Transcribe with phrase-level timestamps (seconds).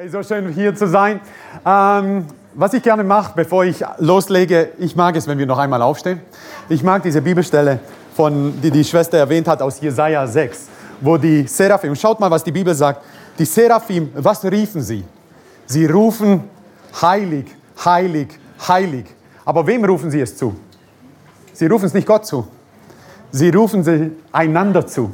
[0.00, 1.18] Hey, so schön hier zu sein.
[1.66, 5.82] Ähm, was ich gerne mache, bevor ich loslege, ich mag es, wenn wir noch einmal
[5.82, 6.20] aufstehen.
[6.68, 7.80] Ich mag diese Bibelstelle,
[8.14, 10.68] von, die die Schwester erwähnt hat, aus Jesaja 6,
[11.00, 13.02] wo die Seraphim, schaut mal, was die Bibel sagt.
[13.40, 15.02] Die Seraphim, was riefen sie?
[15.66, 16.44] Sie rufen
[17.02, 17.46] heilig,
[17.84, 18.28] heilig,
[18.68, 19.06] heilig.
[19.44, 20.54] Aber wem rufen sie es zu?
[21.52, 22.46] Sie rufen es nicht Gott zu.
[23.32, 25.12] Sie rufen sie einander zu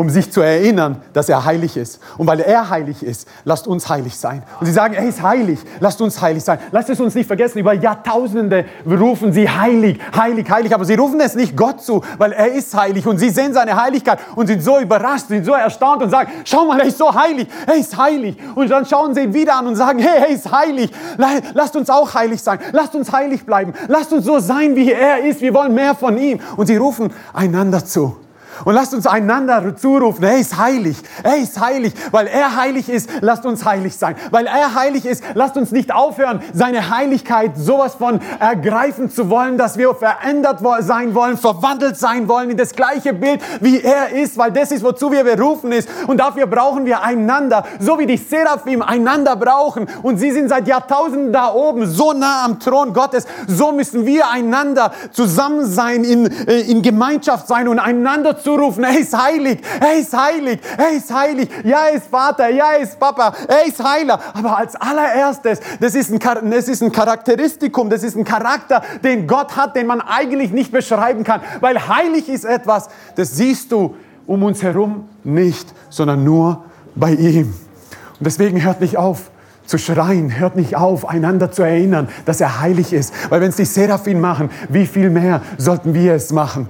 [0.00, 2.00] um sich zu erinnern, dass er heilig ist.
[2.16, 4.42] Und weil er heilig ist, lasst uns heilig sein.
[4.58, 6.58] Und sie sagen, er ist heilig, lasst uns heilig sein.
[6.72, 10.74] Lasst es uns nicht vergessen, über Jahrtausende rufen sie heilig, heilig, heilig.
[10.74, 13.76] Aber sie rufen es nicht Gott zu, weil er ist heilig und sie sehen seine
[13.76, 17.14] Heiligkeit und sind so überrascht, sind so erstaunt und sagen, schau mal, er ist so
[17.14, 18.38] heilig, er ist heilig.
[18.54, 20.90] Und dann schauen sie ihn wieder an und sagen, hey, er ist heilig.
[21.52, 22.58] Lasst uns auch heilig sein.
[22.72, 23.74] Lasst uns heilig bleiben.
[23.86, 25.42] Lasst uns so sein, wie er ist.
[25.42, 26.40] Wir wollen mehr von ihm.
[26.56, 28.16] Und sie rufen einander zu.
[28.64, 33.08] Und lasst uns einander zurufen, er ist heilig, er ist heilig, weil er heilig ist,
[33.20, 34.16] lasst uns heilig sein.
[34.30, 39.56] Weil er heilig ist, lasst uns nicht aufhören, seine Heiligkeit sowas von ergreifen zu wollen,
[39.56, 44.36] dass wir verändert sein wollen, verwandelt sein wollen in das gleiche Bild, wie er ist,
[44.36, 45.88] weil das ist, wozu wir berufen ist.
[46.06, 49.86] Und dafür brauchen wir einander, so wie die Seraphim einander brauchen.
[50.02, 53.26] Und sie sind seit Jahrtausenden da oben, so nah am Thron Gottes.
[53.46, 58.84] So müssen wir einander zusammen sein, in, äh, in Gemeinschaft sein und einander zu zurufen,
[58.84, 62.80] er ist heilig, er ist heilig, er ist heilig, ja, er ist Vater, ja, er
[62.80, 64.18] ist Papa, er ist Heiler.
[64.34, 69.26] Aber als allererstes, das ist, ein, das ist ein Charakteristikum, das ist ein Charakter, den
[69.26, 71.40] Gott hat, den man eigentlich nicht beschreiben kann.
[71.60, 73.94] Weil heilig ist etwas, das siehst du
[74.26, 76.64] um uns herum nicht, sondern nur
[76.94, 77.54] bei ihm.
[78.18, 79.30] Und deswegen hört nicht auf,
[79.70, 83.14] zu schreien, hört nicht auf, einander zu erinnern, dass er heilig ist.
[83.30, 86.66] Weil wenn es die Seraphim machen, wie viel mehr sollten wir es machen?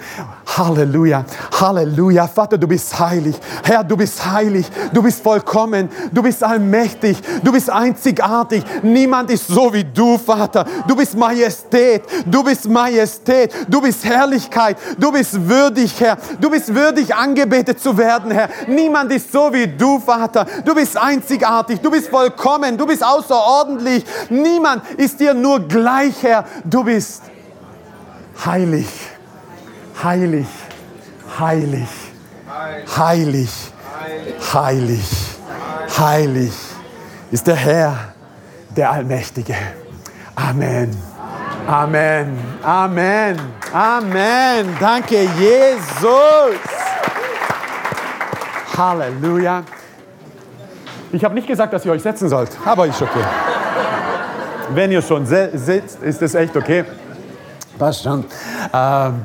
[0.61, 1.25] Halleluja,
[1.59, 2.29] Halleluja.
[2.29, 3.35] Vater, du bist heilig.
[3.65, 4.67] Herr, du bist heilig.
[4.93, 5.89] Du bist vollkommen.
[6.13, 7.17] Du bist allmächtig.
[7.43, 8.63] Du bist einzigartig.
[8.83, 10.67] Niemand ist so wie du, Vater.
[10.87, 12.03] Du bist Majestät.
[12.27, 13.55] Du bist Majestät.
[13.69, 14.77] Du bist Herrlichkeit.
[14.99, 16.19] Du bist würdig, Herr.
[16.39, 18.51] Du bist würdig, angebetet zu werden, Herr.
[18.67, 20.47] Niemand ist so wie du, Vater.
[20.67, 21.81] Du bist einzigartig.
[21.81, 22.77] Du bist vollkommen.
[22.77, 24.05] Du bist außerordentlich.
[24.29, 26.45] Niemand ist dir nur gleich, Herr.
[26.65, 27.23] Du bist
[28.45, 29.10] heilig
[30.03, 30.47] heilig,
[31.39, 31.89] heilig,
[32.97, 33.51] heilig,
[34.53, 35.11] heilig,
[35.99, 36.53] heilig
[37.31, 37.97] ist der Herr,
[38.77, 39.55] der Allmächtige.
[40.35, 40.91] Amen.
[41.67, 42.39] Amen.
[42.63, 43.39] Amen.
[43.73, 44.77] Amen.
[44.81, 46.59] Danke, Jesus.
[48.77, 49.63] Halleluja.
[51.13, 53.25] Ich habe nicht gesagt, dass ihr euch setzen sollt, aber ist okay.
[54.71, 56.85] Wenn ihr schon sitzt, ist es echt okay.
[57.79, 58.25] Passt schon.
[58.73, 59.25] Ähm,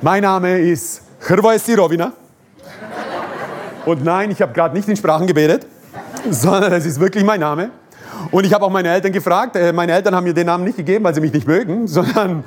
[0.00, 2.12] mein Name ist Hrvoje Sirovina.
[3.84, 5.66] Und nein, ich habe gerade nicht in Sprachen gebetet,
[6.30, 7.70] sondern es ist wirklich mein Name.
[8.30, 9.56] Und ich habe auch meine Eltern gefragt.
[9.56, 12.44] Äh, meine Eltern haben mir den Namen nicht gegeben, weil sie mich nicht mögen, sondern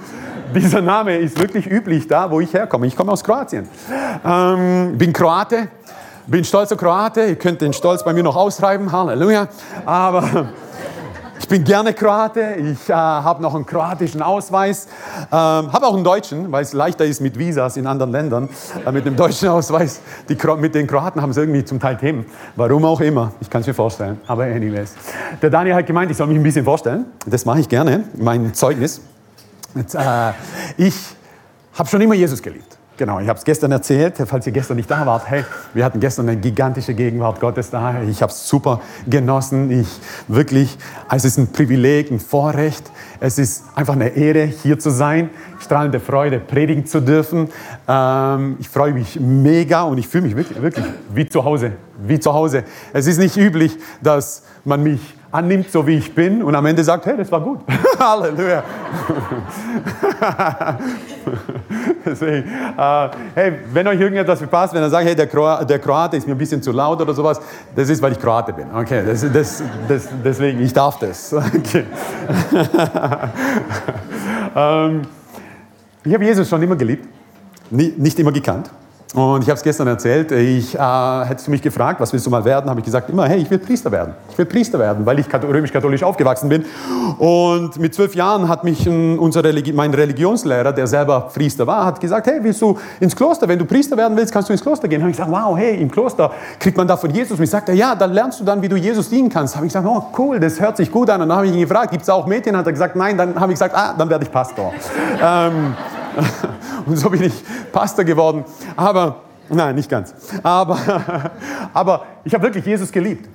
[0.53, 2.87] dieser Name ist wirklich üblich da, wo ich herkomme.
[2.87, 3.67] Ich komme aus Kroatien.
[4.25, 5.69] Ähm, bin Kroate,
[6.27, 7.21] bin stolzer Kroate.
[7.25, 8.91] Ihr könnt den Stolz bei mir noch austreiben.
[8.91, 9.47] Halleluja.
[9.85, 10.49] Aber
[11.51, 14.87] bin gerne Kroate, ich äh, habe noch einen kroatischen Ausweis,
[15.25, 18.47] ähm, habe auch einen deutschen, weil es leichter ist mit Visas in anderen Ländern.
[18.85, 22.25] Äh, mit dem deutschen Ausweis, die, mit den Kroaten haben sie irgendwie zum Teil Themen.
[22.55, 24.21] Warum auch immer, ich kann es mir vorstellen.
[24.27, 24.93] Aber anyways.
[25.41, 27.07] Der Daniel hat gemeint, ich soll mich ein bisschen vorstellen.
[27.25, 29.01] Das mache ich gerne, mein Zeugnis.
[29.75, 30.31] Jetzt, äh,
[30.77, 30.95] ich
[31.73, 32.77] habe schon immer Jesus geliebt.
[33.01, 35.27] Genau, ich habe es gestern erzählt, falls ihr gestern nicht da wart.
[35.27, 38.03] Hey, wir hatten gestern eine gigantische Gegenwart Gottes da.
[38.03, 39.71] Ich habe es super genossen.
[39.71, 39.87] Ich
[40.27, 40.77] wirklich,
[41.11, 42.91] es ist ein Privileg, ein Vorrecht.
[43.19, 47.49] Es ist einfach eine Ehre, hier zu sein, strahlende Freude, predigen zu dürfen.
[47.87, 51.71] Ähm, ich freue mich mega und ich fühle mich wirklich, wirklich wie zu Hause,
[52.05, 52.65] wie zu Hause.
[52.93, 56.83] Es ist nicht üblich, dass man mich annimmt, so wie ich bin und am Ende
[56.83, 57.59] sagt, hey, das war gut.
[57.99, 58.63] Halleluja.
[62.05, 66.17] Deswegen, äh, hey, wenn euch irgendetwas verpasst, wenn er sagt, hey, der, Kroate, der Kroate
[66.17, 67.39] ist mir ein bisschen zu laut oder sowas,
[67.75, 68.65] das ist, weil ich Kroate bin.
[68.73, 71.33] Okay, das, das, das, deswegen, ich darf das.
[71.61, 71.85] Okay.
[74.55, 75.01] ähm,
[76.03, 77.07] ich habe Jesus schon immer geliebt,
[77.69, 78.69] nicht immer gekannt.
[79.13, 82.29] Und ich habe es gestern erzählt, ich, äh, hättest du mich gefragt, was willst du
[82.29, 84.13] mal werden, habe ich gesagt, immer, hey, ich will Priester werden.
[84.29, 86.63] Ich will Priester werden, weil ich römisch-katholisch aufgewachsen bin.
[87.17, 91.99] Und mit zwölf Jahren hat mich unser Religi mein Religionslehrer, der selber Priester war, hat
[91.99, 93.49] gesagt, hey, willst du ins Kloster?
[93.49, 95.01] Wenn du Priester werden willst, kannst du ins Kloster gehen.
[95.01, 97.37] Habe ich gesagt, wow, hey, im Kloster kriegt man da von Jesus.
[97.37, 99.57] Und ich sagte, ja, dann lernst du dann, wie du Jesus dienen kannst.
[99.57, 101.21] Habe ich gesagt, oh, cool, das hört sich gut an.
[101.21, 102.55] Und dann habe ich ihn gefragt, gibt es auch Mädchen?
[102.55, 103.17] Hat er gesagt, nein.
[103.17, 104.71] Dann habe ich gesagt, ah, dann werde ich Pastor.
[105.21, 105.75] ähm,
[106.85, 107.33] Und so bin ich
[107.71, 108.45] Pastor geworden.
[108.75, 110.13] Aber, nein, nicht ganz.
[110.43, 110.77] Aber,
[111.73, 113.27] aber ich habe wirklich Jesus geliebt.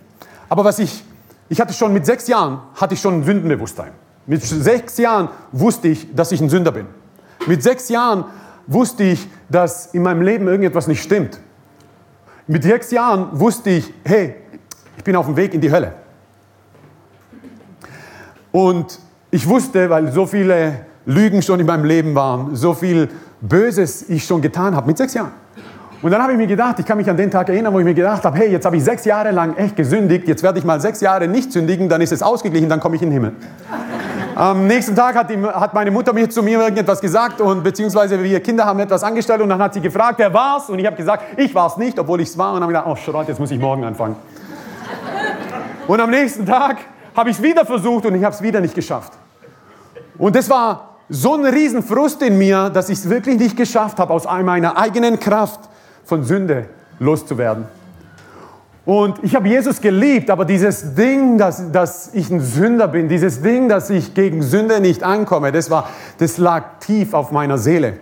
[0.48, 1.04] Aber was ich
[1.48, 3.92] ich hatte schon mit sechs Jahren, hatte ich schon ein Sündenbewusstsein.
[4.26, 6.86] Mit sechs Jahren wusste ich, dass ich ein Sünder bin.
[7.46, 8.24] Mit sechs Jahren
[8.66, 11.38] wusste ich, dass in meinem Leben irgendetwas nicht stimmt.
[12.48, 14.34] Mit sechs Jahren wusste ich, hey,
[14.96, 15.94] ich bin auf dem Weg in die Hölle.
[18.50, 18.98] Und
[19.30, 23.08] ich wusste, weil so viele Lügen schon in meinem Leben waren, so viel
[23.40, 25.32] Böses ich schon getan habe, mit sechs Jahren.
[26.02, 27.84] Und dann habe ich mir gedacht, ich kann mich an den Tag erinnern, wo ich
[27.84, 30.64] mir gedacht habe, hey, jetzt habe ich sechs Jahre lang echt gesündigt, jetzt werde ich
[30.64, 33.32] mal sechs Jahre nicht sündigen, dann ist es ausgeglichen, dann komme ich in den Himmel.
[34.34, 38.22] Am nächsten Tag hat, die, hat, meine Mutter mir zu mir irgendetwas gesagt und beziehungsweise
[38.22, 40.68] wir Kinder haben etwas angestellt und dann hat sie gefragt, wer war's?
[40.68, 42.86] Und ich habe gesagt, ich war es nicht, obwohl ich es war und habe gedacht,
[42.86, 44.16] oh Schrott, jetzt muss ich morgen anfangen.
[45.86, 46.76] Und am nächsten Tag
[47.16, 49.14] habe ich es wieder versucht und ich habe es wieder nicht geschafft.
[50.18, 54.12] Und das war so ein Riesenfrust in mir, dass ich es wirklich nicht geschafft habe,
[54.12, 55.60] aus meiner eigenen Kraft
[56.04, 56.66] von Sünde
[56.98, 57.66] loszuwerden.
[58.84, 63.42] Und ich habe Jesus geliebt, aber dieses Ding, dass, dass ich ein Sünder bin, dieses
[63.42, 65.88] Ding, dass ich gegen Sünde nicht ankomme, das, war,
[66.18, 67.94] das lag tief auf meiner Seele.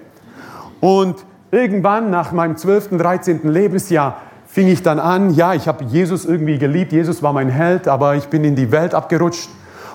[0.80, 3.48] Und irgendwann nach meinem 12., 13.
[3.48, 7.88] Lebensjahr fing ich dann an, ja, ich habe Jesus irgendwie geliebt, Jesus war mein Held,
[7.88, 9.48] aber ich bin in die Welt abgerutscht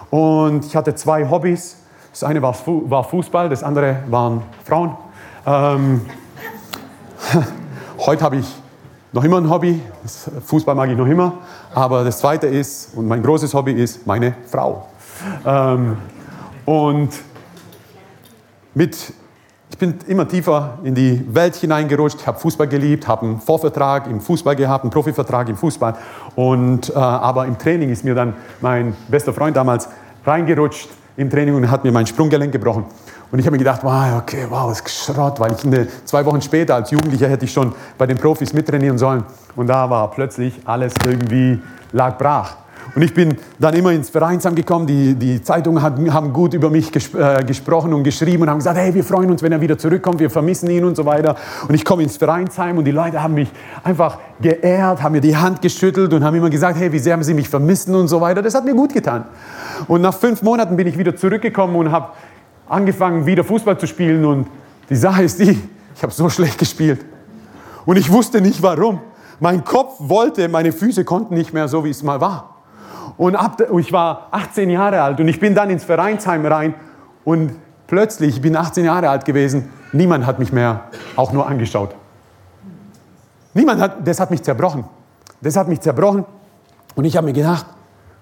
[0.10, 1.79] und ich hatte zwei Hobbys.
[2.12, 4.98] Das eine war, Fußball, das andere waren Frauen.
[5.46, 6.02] Ähm,
[8.00, 8.48] Heute habe ich
[9.12, 9.82] noch immer ein Hobby.
[10.46, 11.34] Fußball mag ich noch immer.
[11.74, 14.88] Aber das zweite ist, und mein großes Hobby ist meine Frau.
[15.46, 15.98] Ähm,
[16.66, 17.10] und
[18.74, 19.14] mit,
[19.70, 22.26] ich bin immer tiefer in die Welt hineingerutscht.
[22.26, 25.96] Habe Fußball geliebt, habe einen Vorvertrag im Fußball gehabt, einen Profivertrag im Fußball.
[26.36, 29.90] Und, äh, aber im Training ist mir dann mein bester Freund damals
[30.26, 30.90] reingerutscht
[31.20, 32.86] im Training und hat mir mein Sprunggelenk gebrochen.
[33.30, 36.42] Und ich habe mir gedacht, wow, okay, wow, ist Schrott, weil ich eine, zwei Wochen
[36.42, 39.26] später als Jugendlicher hätte ich schon bei den Profis mittrainieren sollen.
[39.58, 41.62] Und da war plötzlich alles irgendwie
[41.92, 42.56] lag brach.
[42.96, 44.88] Und ich bin dann immer ins Vereinsheim gekommen.
[44.88, 48.58] Die, die Zeitungen haben, haben gut über mich ges äh, gesprochen und geschrieben und haben
[48.58, 51.36] gesagt, hey, wir freuen uns, wenn er wieder zurückkommt, wir vermissen ihn und so weiter.
[51.68, 53.50] Und ich komme ins Vereinsheim und die Leute haben mich
[53.84, 57.24] einfach geehrt, haben mir die Hand geschüttelt und haben immer gesagt, hey, wie sehr haben
[57.24, 58.42] sie mich vermissen und so weiter.
[58.42, 59.26] Das hat mir gut getan.
[59.88, 62.10] Und nach fünf Monaten bin ich wieder zurückgekommen und habe
[62.68, 64.48] angefangen, wieder Fußball zu spielen und
[64.90, 65.60] die Sache ist die,
[65.96, 67.06] ich habe so schlecht gespielt.
[67.86, 69.00] Und ich wusste nicht warum.
[69.40, 72.59] Mein Kopf wollte, meine Füße konnten nicht mehr so, wie es mal war.
[73.18, 76.74] Und ab, ich war 18 Jahre alt und ich bin dann ins Vereinsheim rein
[77.24, 77.52] und
[77.88, 80.86] plötzlich, ich bin 18 Jahre alt gewesen, niemand hat mich mehr
[81.16, 81.96] auch nur angeschaut.
[83.54, 84.84] Niemand hat, das hat mich zerbrochen.
[85.42, 86.26] Das hat mich zerbrochen
[86.96, 87.66] und ich habe mir gedacht,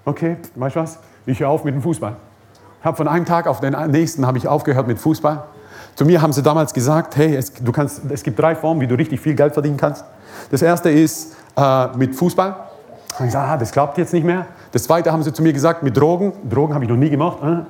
[0.04, 2.16] okay, weißt du was, ich höre auf mit dem Fußball.
[2.82, 5.44] Habe von einem Tag auf den nächsten habe ich aufgehört mit Fußball.
[5.96, 8.86] Zu mir haben sie damals gesagt, hey, es, du kannst, es gibt drei Formen, wie
[8.86, 10.04] du richtig viel Geld verdienen kannst.
[10.50, 12.54] Das erste ist äh, mit Fußball.
[13.24, 14.46] Ich sage, ah, das klappt jetzt nicht mehr.
[14.72, 16.32] Das zweite haben sie zu mir gesagt, mit Drogen.
[16.48, 17.38] Drogen habe ich noch nie gemacht.
[17.42, 17.64] Äh.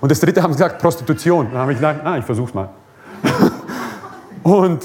[0.00, 1.48] Und das dritte haben sie gesagt, Prostitution.
[1.52, 2.68] Dann habe ich gesagt, ah, ich versuch's mal.
[4.42, 4.80] und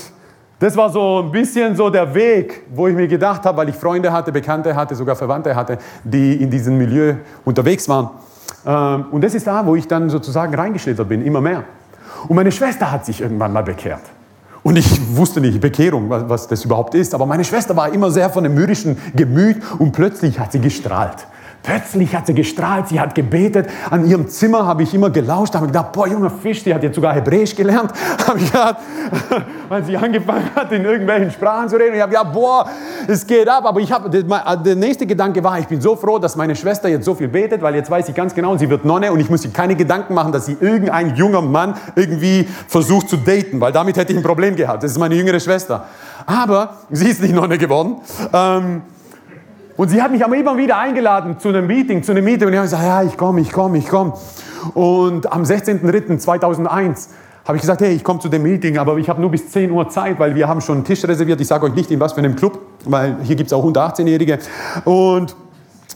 [0.60, 3.76] das war so ein bisschen so der Weg, wo ich mir gedacht habe, weil ich
[3.76, 8.10] Freunde hatte, Bekannte hatte, sogar Verwandte hatte, die in diesem Milieu unterwegs waren.
[8.66, 11.64] Ähm, und das ist da, wo ich dann sozusagen reingeschlittert bin, immer mehr.
[12.28, 14.02] Und meine Schwester hat sich irgendwann mal bekehrt.
[14.64, 17.14] Und ich wusste nicht, Bekehrung, was, das überhaupt ist.
[17.14, 21.28] Aber meine Schwester war immer sehr von dem mürrischen Gemüt und plötzlich hat sie gestrahlt.
[21.66, 23.68] Plötzlich hat sie gestrahlt, sie hat gebetet.
[23.90, 26.94] An ihrem Zimmer habe ich immer gelauscht, habe gedacht, boah, junger Fisch, die hat jetzt
[26.94, 27.92] sogar Hebräisch gelernt.
[28.28, 28.78] Habe ich gedacht,
[29.70, 31.96] weil sie angefangen hat, in irgendwelchen Sprachen zu reden.
[31.96, 32.70] Ich habe gedacht, boah,
[33.08, 33.66] es geht ab.
[33.66, 37.06] Aber ich habe, der nächste Gedanke war, ich bin so froh, dass meine Schwester jetzt
[37.06, 39.42] so viel betet, weil jetzt weiß ich ganz genau, sie wird Nonne und ich muss
[39.42, 43.98] sich keine Gedanken machen, dass sie irgendein junger Mann irgendwie versucht zu daten, weil damit
[43.98, 44.84] hätte ich ein Problem gehabt.
[44.84, 45.86] Das ist meine jüngere Schwester.
[46.26, 47.98] Aber sie ist nicht Nonne geworden.
[48.34, 48.82] Ähm,
[49.78, 52.48] und sie hat mich aber immer wieder eingeladen zu einem Meeting, zu einem Meeting.
[52.48, 54.14] Und ich habe gesagt, ja, ich komme, ich komme, ich komme.
[54.74, 57.10] Und am 16.03.2001
[57.46, 59.72] habe ich gesagt, hey, ich komme zu dem Meeting, aber ich habe nur bis 10
[59.72, 61.40] Uhr Zeit, weil wir haben schon einen Tisch reserviert.
[61.42, 63.86] Ich sage euch nicht, in was für einem Club, weil hier gibt es auch unter
[63.88, 64.40] 18-Jährige.
[64.86, 65.36] Und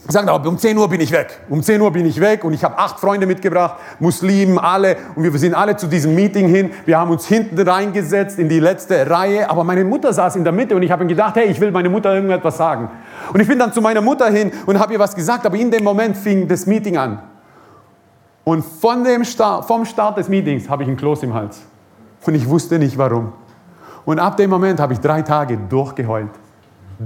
[0.08, 1.40] sagt aber, um 10 Uhr bin ich weg.
[1.48, 4.96] Um 10 Uhr bin ich weg und ich habe acht Freunde mitgebracht, Muslimen, alle.
[5.14, 6.70] Und wir sind alle zu diesem Meeting hin.
[6.86, 9.48] Wir haben uns hinten reingesetzt in die letzte Reihe.
[9.50, 11.88] Aber meine Mutter saß in der Mitte und ich habe gedacht, hey, ich will meine
[11.88, 12.90] Mutter irgendetwas sagen.
[13.32, 15.44] Und ich bin dann zu meiner Mutter hin und habe ihr was gesagt.
[15.46, 17.22] Aber in dem Moment fing das Meeting an.
[18.44, 21.60] Und von dem Start, vom Start des Meetings habe ich ein Kloß im Hals.
[22.26, 23.32] Und ich wusste nicht warum.
[24.04, 26.30] Und ab dem Moment habe ich drei Tage durchgeheult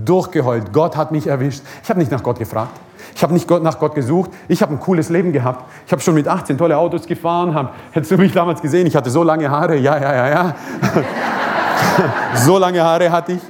[0.05, 0.73] durchgeheult.
[0.73, 1.63] Gott hat mich erwischt.
[1.83, 2.73] Ich habe nicht nach Gott gefragt.
[3.15, 4.31] Ich habe nicht nach Gott gesucht.
[4.49, 5.65] Ich habe ein cooles Leben gehabt.
[5.87, 7.55] Ich habe schon mit 18 tolle Autos gefahren.
[7.55, 8.87] Hab, hättest du mich damals gesehen?
[8.87, 9.77] Ich hatte so lange Haare.
[9.77, 10.55] Ja, ja, ja, ja.
[12.35, 13.41] so lange Haare hatte ich.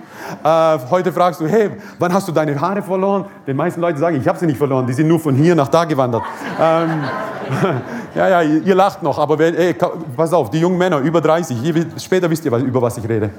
[0.42, 3.26] Äh, heute fragst du, hey, wann hast du deine Haare verloren?
[3.46, 5.68] Den meisten Leuten sagen, ich habe sie nicht verloren, die sind nur von hier nach
[5.68, 6.22] da gewandert.
[6.60, 7.04] ähm,
[8.14, 9.74] ja, ja, ihr, lacht noch, aber ey,
[10.16, 13.30] pass auf, die jungen Männer über 30, ihr, später wisst ihr, über was ich rede.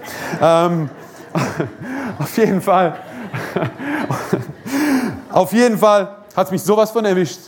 [0.42, 0.90] Ähm,
[2.20, 2.96] auf jeden Fall,
[5.32, 7.40] auf jeden Fall hat es mich sowas von erwischt.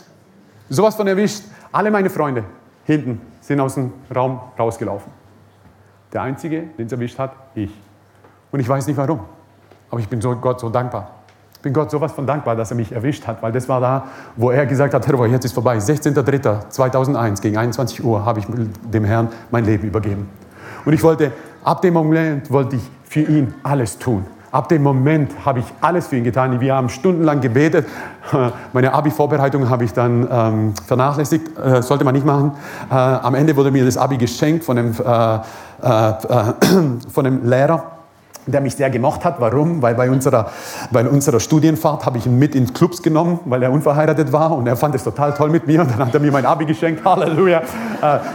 [0.69, 1.43] Sowas von erwischt.
[1.71, 2.43] Alle meine Freunde
[2.85, 5.11] hinten sind aus dem Raum rausgelaufen.
[6.11, 7.71] Der Einzige, den es erwischt hat, ich.
[8.51, 9.19] Und ich weiß nicht warum.
[9.89, 11.11] Aber ich bin so Gott so dankbar.
[11.53, 14.07] Ich bin Gott sowas von dankbar, dass er mich erwischt hat, weil das war da,
[14.35, 15.77] wo er gesagt hat, Herr, jetzt ist vorbei.
[15.77, 20.29] 16.03.2001 gegen 21 Uhr habe ich dem Herrn mein Leben übergeben.
[20.85, 21.31] Und ich wollte,
[21.63, 24.25] ab dem Moment wollte ich für ihn alles tun.
[24.51, 26.59] Ab dem Moment habe ich alles für ihn getan.
[26.61, 27.85] Wir haben stundenlang gebetet.
[28.73, 31.57] Meine Abi-Vorbereitung habe ich dann ähm, vernachlässigt.
[31.57, 32.53] Äh, sollte man nicht machen.
[32.89, 35.35] Äh, am Ende wurde mir das Abi geschenkt von einem, äh,
[35.83, 36.53] äh, äh
[37.11, 37.91] von einem Lehrer
[38.49, 39.41] der mich sehr gemocht hat.
[39.41, 39.81] Warum?
[39.81, 40.49] Weil bei unserer,
[40.89, 44.67] bei unserer Studienfahrt habe ich ihn mit in Clubs genommen, weil er unverheiratet war und
[44.67, 47.03] er fand es total toll mit mir und dann hat er mir mein Abi geschenkt.
[47.03, 47.59] Halleluja.
[47.59, 47.63] Äh,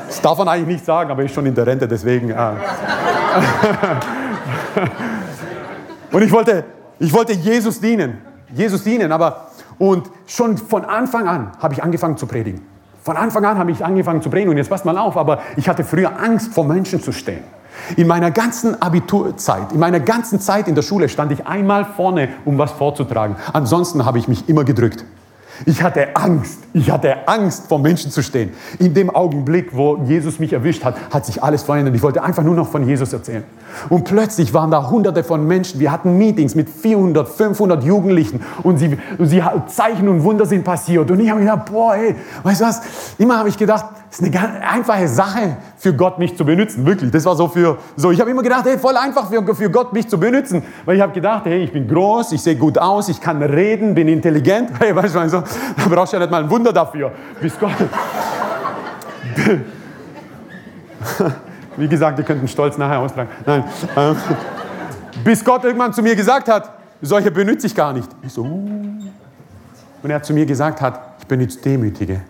[0.06, 2.34] das darf man eigentlich nicht sagen, aber er ist schon in der Rente, deswegen.
[6.12, 6.64] Und ich wollte,
[6.98, 8.18] ich wollte Jesus dienen.
[8.54, 9.48] Jesus dienen, aber
[9.78, 12.60] und schon von Anfang an habe ich angefangen zu predigen.
[13.02, 15.68] Von Anfang an habe ich angefangen zu predigen und jetzt passt mal auf, aber ich
[15.68, 17.42] hatte früher Angst, vor Menschen zu stehen.
[17.96, 22.28] In meiner ganzen Abiturzeit, in meiner ganzen Zeit in der Schule stand ich einmal vorne,
[22.44, 23.36] um was vorzutragen.
[23.52, 25.04] Ansonsten habe ich mich immer gedrückt.
[25.66, 26.58] Ich hatte Angst.
[26.72, 28.50] Ich hatte Angst, vor Menschen zu stehen.
[28.78, 31.94] In dem Augenblick, wo Jesus mich erwischt hat, hat sich alles verändert.
[31.94, 33.44] Ich wollte einfach nur noch von Jesus erzählen.
[33.88, 35.80] Und plötzlich waren da hunderte von Menschen.
[35.80, 38.40] Wir hatten Meetings mit 400, 500 Jugendlichen.
[38.62, 41.10] Und sie, sie Zeichen und Wunder sind passiert.
[41.10, 42.82] Und ich habe gedacht, boah, ey, weißt du was?
[43.18, 46.84] Immer habe ich gedacht, es ist eine ganz einfache Sache für Gott, mich zu benutzen.
[46.84, 47.10] Wirklich.
[47.10, 48.10] Das war so für, so.
[48.10, 50.62] Ich habe immer gedacht, hey, voll einfach für, für Gott, mich zu benutzen.
[50.84, 53.94] Weil ich habe gedacht, hey, ich bin groß, ich sehe gut aus, ich kann reden,
[53.94, 54.70] bin intelligent.
[54.82, 55.41] Hey, weißt du, so,
[55.76, 57.12] da brauchst du ja nicht mal ein Wunder dafür.
[57.40, 57.72] Bis Gott.
[61.76, 63.30] Wie gesagt, ihr könnt den Stolz nachher austragen.
[63.46, 63.64] Nein.
[63.96, 64.16] Ähm,
[65.24, 66.70] bis Gott irgendwann zu mir gesagt hat,
[67.00, 68.08] solche benütze ich gar nicht.
[68.22, 68.68] Ich so, uh.
[70.02, 72.22] Und er zu mir gesagt hat, ich bin jetzt Demütige.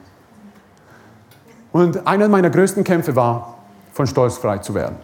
[1.73, 3.54] Und einer meiner größten Kämpfe war,
[3.92, 4.97] von Stolz frei zu werden.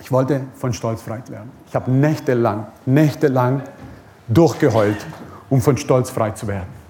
[0.00, 1.50] Ich wollte von Stolz frei werden.
[1.68, 3.62] Ich habe nächtelang, nächtelang
[4.28, 4.98] durchgeheult,
[5.48, 6.81] um von Stolz frei zu werden.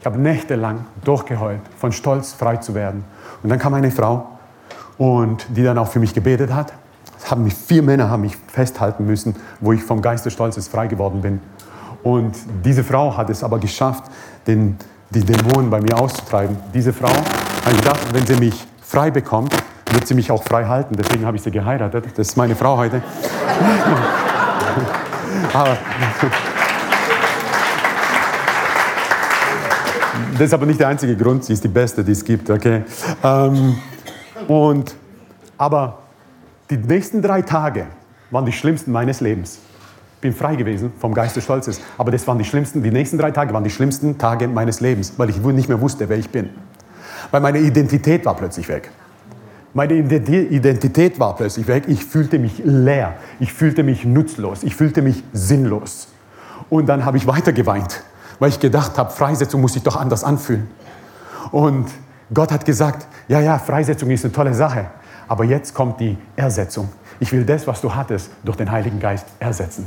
[0.00, 3.04] Ich habe nächtelang durchgeheult, von Stolz frei zu werden.
[3.42, 4.38] Und dann kam eine Frau,
[4.98, 6.74] und die dann auch für mich gebetet hat.
[7.30, 10.88] Haben mich, vier Männer haben mich festhalten müssen, wo ich vom Geist des Stolzes frei
[10.88, 11.40] geworden bin.
[12.02, 14.04] Und diese Frau hat es aber geschafft,
[14.46, 14.76] den,
[15.10, 16.56] die Dämonen bei mir auszutreiben.
[16.74, 17.12] Diese Frau
[17.70, 19.54] ich gedacht, wenn sie mich frei bekommt,
[19.90, 20.96] wird sie mich auch frei halten.
[20.96, 22.06] Deswegen habe ich sie geheiratet.
[22.16, 23.02] Das ist meine Frau heute.
[25.52, 25.76] aber,
[30.38, 31.44] das ist aber nicht der einzige Grund.
[31.44, 32.48] Sie ist die beste, die es gibt.
[32.48, 32.82] Okay?
[33.22, 33.76] Ähm,
[34.46, 34.94] und,
[35.56, 35.98] aber
[36.70, 37.86] die nächsten drei Tage
[38.30, 39.58] waren die schlimmsten meines Lebens.
[40.16, 41.80] Ich bin frei gewesen vom Geist des Stolzes.
[41.96, 45.14] Aber das waren die schlimmsten, die nächsten drei Tage waren die schlimmsten Tage meines Lebens,
[45.16, 46.50] weil ich nicht mehr wusste, wer ich bin.
[47.30, 48.90] Weil meine Identität war plötzlich weg.
[49.74, 51.84] Meine Identität war plötzlich weg.
[51.86, 53.14] Ich fühlte mich leer.
[53.38, 54.62] Ich fühlte mich nutzlos.
[54.62, 56.08] Ich fühlte mich sinnlos.
[56.70, 58.02] Und dann habe ich weiter geweint,
[58.38, 60.68] weil ich gedacht habe, Freisetzung muss sich doch anders anfühlen.
[61.50, 61.86] Und
[62.32, 64.86] Gott hat gesagt, ja, ja, Freisetzung ist eine tolle Sache,
[65.26, 66.88] aber jetzt kommt die Ersetzung.
[67.20, 69.86] Ich will das, was du hattest, durch den Heiligen Geist ersetzen.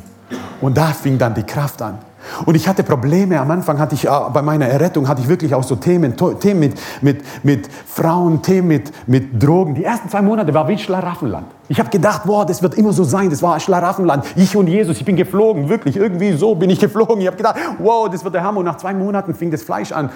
[0.59, 1.99] Und da fing dann die Kraft an.
[2.45, 3.39] Und ich hatte Probleme.
[3.39, 6.59] Am Anfang hatte ich, äh, bei meiner Errettung hatte ich wirklich auch so Themen, Themen
[6.59, 9.75] mit, mit, mit Frauen, Themen mit, mit Drogen.
[9.75, 11.47] Die ersten zwei Monate war wie Schlaraffenland.
[11.71, 13.29] Ich habe gedacht, boah, das wird immer so sein.
[13.29, 14.25] Das war Schlaraffenland.
[14.35, 15.95] Ich und Jesus, ich bin geflogen, wirklich.
[15.95, 17.21] Irgendwie so bin ich geflogen.
[17.21, 18.59] Ich habe gedacht, wow, das wird der Hammer.
[18.59, 20.09] Und nach zwei Monaten fing das Fleisch an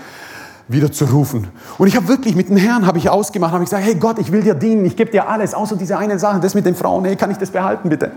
[0.67, 1.47] wieder zu rufen.
[1.77, 4.19] Und ich habe wirklich mit dem Herrn habe ich ausgemacht, habe ich gesagt, hey Gott,
[4.19, 6.75] ich will dir dienen, ich gebe dir alles, außer diese eine Sache, das mit den
[6.75, 8.11] Frauen, hey, kann ich das behalten bitte?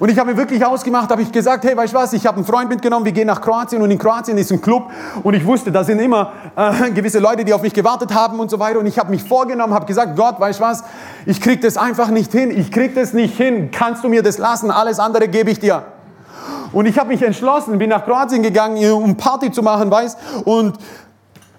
[0.00, 2.36] Und ich habe mir wirklich ausgemacht, habe ich gesagt, hey, weißt du was, ich habe
[2.36, 4.90] einen Freund mitgenommen, wir gehen nach Kroatien und in Kroatien ist ein Club
[5.22, 8.50] und ich wusste, da sind immer äh, gewisse Leute, die auf mich gewartet haben und
[8.50, 10.84] so weiter und ich habe mich vorgenommen, habe gesagt, Gott, weißt du was,
[11.26, 14.38] ich krieg das einfach nicht hin, ich krieg das nicht hin, kannst du mir das
[14.38, 15.84] lassen, alles andere gebe ich dir.
[16.72, 20.16] Und ich habe mich entschlossen, bin nach Kroatien gegangen, um Party zu machen, weiß.
[20.44, 20.76] Und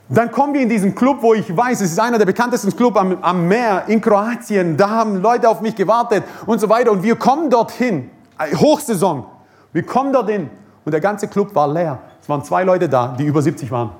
[0.10, 2.98] dann kommen wir in diesen Club, wo ich weiß, es ist einer der bekanntesten Clubs
[2.98, 4.76] am, am Meer in Kroatien.
[4.76, 6.92] Da haben Leute auf mich gewartet und so weiter.
[6.92, 9.26] Und wir kommen dorthin, Hochsaison.
[9.74, 10.50] Wir kommen dorthin
[10.84, 12.00] und der ganze Club war leer.
[12.22, 13.92] Es waren zwei Leute da, die über 70 waren.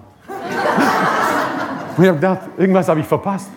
[1.98, 3.50] und ich habe gedacht, irgendwas habe ich verpasst.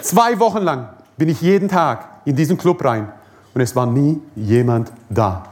[0.00, 3.12] Zwei Wochen lang bin ich jeden Tag in diesen Club rein
[3.54, 5.44] und es war nie jemand da.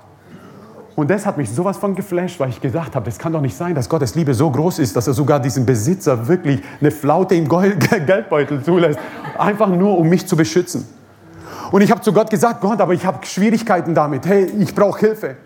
[0.97, 3.57] Und das hat mich sowas von geflasht, weil ich gedacht habe, das kann doch nicht
[3.57, 7.35] sein, dass Gottes Liebe so groß ist, dass er sogar diesen Besitzer wirklich eine Flaute
[7.37, 7.49] im
[8.07, 8.99] Geldbeutel zulässt,
[9.39, 10.87] einfach nur um mich zu beschützen.
[11.71, 14.27] Und ich habe zu Gott gesagt, Gott, aber ich habe Schwierigkeiten damit.
[14.27, 15.37] Hey, ich brauche Hilfe.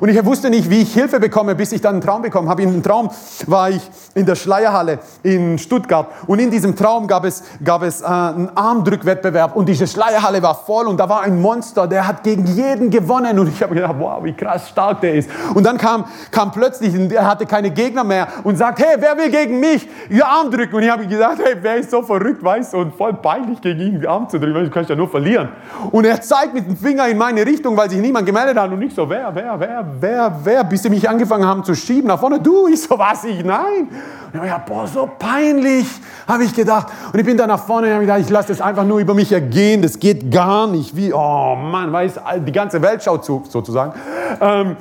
[0.00, 2.62] Und ich wusste nicht, wie ich Hilfe bekomme, bis ich dann einen Traum bekommen habe.
[2.62, 3.10] In einem Traum
[3.46, 3.82] war ich
[4.14, 6.08] in der Schleierhalle in Stuttgart.
[6.26, 9.56] Und in diesem Traum gab es, gab es äh, einen Armdrückwettbewerb.
[9.56, 10.86] Und diese Schleierhalle war voll.
[10.86, 13.38] Und da war ein Monster, der hat gegen jeden gewonnen.
[13.38, 15.30] Und ich habe gedacht, wow, wie krass stark der ist.
[15.54, 19.30] Und dann kam, kam plötzlich, er hatte keine Gegner mehr und sagt, hey, wer will
[19.30, 19.88] gegen mich?
[20.10, 20.76] Ja, Arm drücken?
[20.76, 23.80] Und ich habe gesagt, hey, wer ist so verrückt, weißt du, und voll peinlich gegen
[23.80, 25.48] ihn den Arm zu drücken, du kannst ja nur verlieren.
[25.90, 28.70] Und er zeigt mit dem Finger in meine Richtung, weil sich niemand gemeldet hat.
[28.70, 29.65] Und ich so, wer, wer, wer,
[30.00, 32.40] wer, wer, bis sie mich angefangen haben zu schieben nach vorne.
[32.40, 33.88] Du, ich so, was, ich, nein.
[34.32, 35.86] Und ich habe boah, so peinlich,
[36.26, 36.88] habe ich gedacht.
[37.12, 39.14] Und ich bin dann nach vorne und habe gedacht, ich lasse das einfach nur über
[39.14, 40.96] mich ergehen, das geht gar nicht.
[40.96, 43.92] Wie, oh Mann, weiß, die ganze Welt schaut zu, sozusagen.
[44.40, 44.76] Ähm,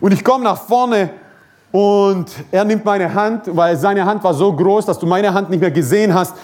[0.00, 1.10] und ich komme nach vorne
[1.72, 5.50] und er nimmt meine Hand, weil seine Hand war so groß, dass du meine Hand
[5.50, 6.34] nicht mehr gesehen hast.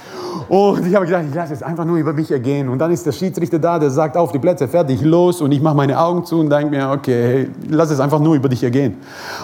[0.48, 2.68] Und ich habe gedacht, ich lasse es einfach nur über mich ergehen.
[2.68, 5.40] Und dann ist der Schiedsrichter da, der sagt, auf die Plätze, fertig, los.
[5.40, 8.48] Und ich mache meine Augen zu und denke mir, okay, lass es einfach nur über
[8.48, 8.96] dich ergehen.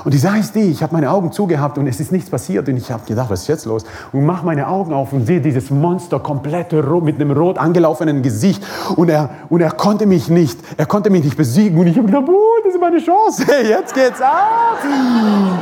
[0.05, 2.69] Und die Sache ist die, ich habe meine Augen zugehabt und es ist nichts passiert.
[2.69, 3.85] Und ich habe gedacht, was ist jetzt los?
[4.13, 8.63] Und mache meine Augen auf und sehe dieses Monster komplett mit einem rot angelaufenen Gesicht.
[8.97, 11.79] Und er, und er konnte mich nicht, er konnte mich nicht besiegen.
[11.79, 13.45] Und ich habe gedacht, oh, das ist meine Chance.
[13.69, 14.79] Jetzt geht's ab.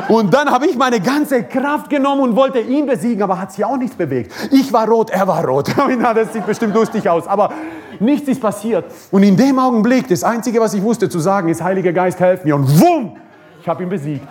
[0.08, 3.64] Und dann habe ich meine ganze Kraft genommen und wollte ihn besiegen, aber hat sich
[3.64, 4.32] auch nichts bewegt.
[4.50, 5.68] Ich war rot, er war rot.
[6.14, 7.50] das sieht bestimmt lustig aus, aber
[7.98, 8.84] nichts ist passiert.
[9.10, 12.44] Und in dem Augenblick, das Einzige, was ich wusste zu sagen, ist, Heiliger Geist, helf
[12.44, 12.54] mir.
[12.54, 13.16] Und wumm,
[13.60, 14.26] ich habe ihn besiegt.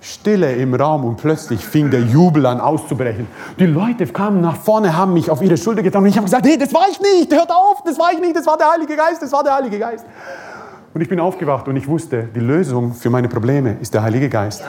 [0.00, 3.26] Stille im Raum und plötzlich fing der Jubel an auszubrechen.
[3.58, 6.44] Die Leute kamen nach vorne, haben mich auf ihre Schulter getan und ich habe gesagt,
[6.44, 8.96] hey, das war ich nicht, hört auf, das war ich nicht, das war der Heilige
[8.96, 10.04] Geist, das war der Heilige Geist.
[10.92, 14.28] Und ich bin aufgewacht und ich wusste, die Lösung für meine Probleme ist der Heilige
[14.28, 14.62] Geist.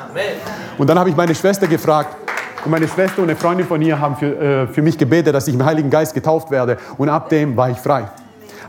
[0.77, 2.15] Und dann habe ich meine Schwester gefragt,
[2.65, 5.47] und meine Schwester und eine Freundin von ihr haben für, äh, für mich gebetet, dass
[5.47, 6.77] ich im Heiligen Geist getauft werde.
[6.97, 8.09] Und ab dem war ich frei.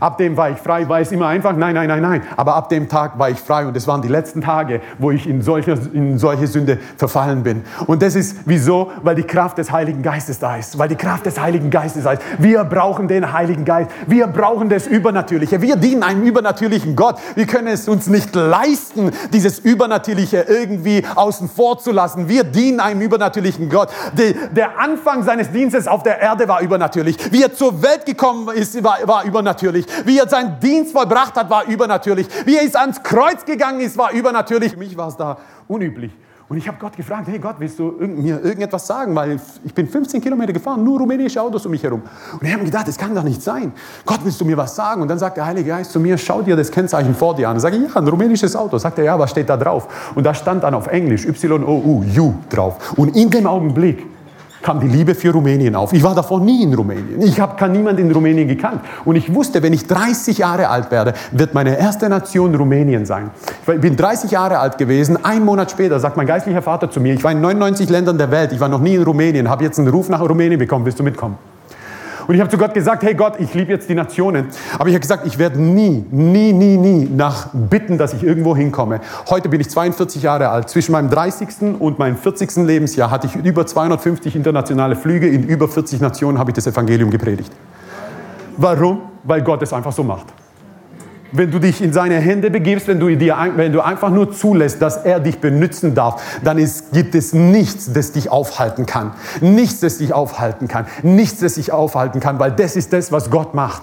[0.00, 0.88] Ab dem war ich frei.
[0.88, 1.54] War es immer einfach?
[1.56, 2.22] Nein, nein, nein, nein.
[2.36, 3.66] Aber ab dem Tag war ich frei.
[3.66, 7.62] Und es waren die letzten Tage, wo ich in solche, in solche Sünde verfallen bin.
[7.86, 8.92] Und das ist wieso?
[9.02, 10.78] Weil die Kraft des Heiligen Geistes da ist.
[10.78, 12.22] Weil die Kraft des Heiligen Geistes da ist.
[12.38, 13.90] Wir brauchen den Heiligen Geist.
[14.06, 15.60] Wir brauchen das Übernatürliche.
[15.62, 17.16] Wir dienen einem übernatürlichen Gott.
[17.34, 22.28] Wir können es uns nicht leisten, dieses Übernatürliche irgendwie außen vor zu lassen.
[22.28, 23.88] Wir dienen einem übernatürlichen Gott.
[24.12, 27.16] Die, der Anfang seines Dienstes auf der Erde war übernatürlich.
[27.30, 30.06] Wie er zur Welt gekommen ist, war, war übernatürlich übernatürlich.
[30.06, 32.28] Wie er seinen Dienst vollbracht hat, war übernatürlich.
[32.44, 34.72] Wie er ist ans Kreuz gegangen ist, war übernatürlich.
[34.72, 36.12] Für mich war es da unüblich.
[36.48, 39.16] Und ich habe Gott gefragt, hey Gott, willst du mir irgendetwas sagen?
[39.16, 42.02] Weil ich bin 15 Kilometer gefahren, nur rumänische Autos um mich herum.
[42.34, 43.72] Und ich habe gedacht, das kann doch nicht sein.
[44.04, 45.02] Gott, willst du mir was sagen?
[45.02, 47.56] Und dann sagt der Heilige Geist zu mir, schau dir das Kennzeichen vor dir an.
[47.56, 48.78] Und sage ich, ja, ein rumänisches Auto.
[48.78, 50.12] Sagt er, ja, was steht da drauf?
[50.14, 52.96] Und da stand dann auf Englisch Y-O-U, U drauf.
[52.96, 54.06] Und in dem Augenblick
[54.66, 55.92] kam die Liebe für Rumänien auf.
[55.92, 57.22] Ich war davor nie in Rumänien.
[57.22, 58.80] Ich habe niemand in Rumänien gekannt.
[59.04, 63.30] Und ich wusste, wenn ich 30 Jahre alt werde, wird meine erste Nation Rumänien sein.
[63.72, 65.24] Ich bin 30 Jahre alt gewesen.
[65.24, 68.32] Ein Monat später sagt mein geistlicher Vater zu mir, ich war in 99 Ländern der
[68.32, 70.98] Welt, ich war noch nie in Rumänien, habe jetzt einen Ruf nach Rumänien bekommen, willst
[70.98, 71.38] du mitkommen?
[72.26, 74.48] Und ich habe zu Gott gesagt, hey Gott, ich liebe jetzt die Nationen.
[74.78, 78.56] Aber ich habe gesagt, ich werde nie, nie, nie, nie nach bitten, dass ich irgendwo
[78.56, 79.00] hinkomme.
[79.28, 80.68] Heute bin ich 42 Jahre alt.
[80.68, 81.78] Zwischen meinem 30.
[81.78, 82.56] und meinem 40.
[82.56, 85.28] Lebensjahr hatte ich über 250 internationale Flüge.
[85.28, 87.52] In über 40 Nationen habe ich das Evangelium gepredigt.
[88.56, 89.02] Warum?
[89.24, 90.26] Weil Gott es einfach so macht
[91.32, 94.80] wenn du dich in seine Hände begibst, wenn du, dir, wenn du einfach nur zulässt,
[94.82, 99.12] dass er dich benutzen darf, dann ist, gibt es nichts, das dich aufhalten kann.
[99.40, 100.86] Nichts, das dich aufhalten kann.
[101.02, 103.82] Nichts, das dich aufhalten kann, weil das ist das, was Gott macht.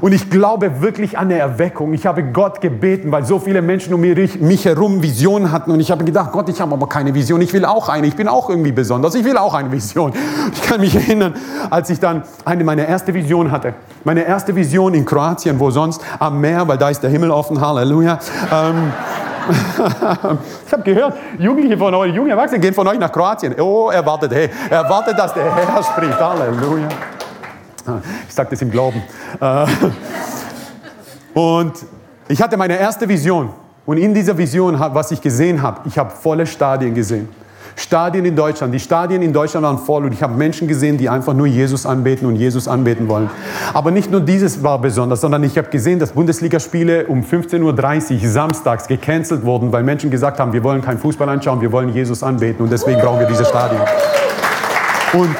[0.00, 1.92] Und ich glaube wirklich an eine Erweckung.
[1.92, 5.70] Ich habe Gott gebeten, weil so viele Menschen um mich herum Visionen hatten.
[5.70, 7.40] Und ich habe gedacht, Gott, ich habe aber keine Vision.
[7.40, 8.06] Ich will auch eine.
[8.06, 9.14] Ich bin auch irgendwie besonders.
[9.14, 10.12] Ich will auch eine Vision.
[10.52, 11.34] Ich kann mich erinnern,
[11.70, 13.74] als ich dann eine meine erste Vision hatte.
[14.04, 17.60] Meine erste Vision in Kroatien, wo sonst am Meer, weil da ist der Himmel offen.
[17.60, 18.18] Halleluja.
[18.52, 18.92] Ähm,
[20.66, 23.54] ich habe gehört, Jugendliche von euch, junge Erwachsene gehen von euch nach Kroatien.
[23.60, 26.18] Oh, erwartet, hey, erwartet, dass der Herr spricht.
[26.18, 26.88] Halleluja.
[28.28, 29.02] Ich sage das im Glauben.
[29.40, 29.66] Äh,
[31.34, 31.72] und
[32.28, 33.50] ich hatte meine erste Vision.
[33.84, 37.28] Und in dieser Vision, was ich gesehen habe, ich habe volle Stadien gesehen.
[37.76, 38.74] Stadien in Deutschland.
[38.74, 41.84] Die Stadien in Deutschland waren voll und ich habe Menschen gesehen, die einfach nur Jesus
[41.84, 43.28] anbeten und Jesus anbeten wollen.
[43.74, 48.28] Aber nicht nur dieses war besonders, sondern ich habe gesehen, dass Bundesligaspiele um 15.30 Uhr
[48.30, 52.22] samstags gecancelt wurden, weil Menschen gesagt haben, wir wollen keinen Fußball anschauen, wir wollen Jesus
[52.22, 53.82] anbeten und deswegen brauchen wir diese Stadien.
[55.12, 55.36] Und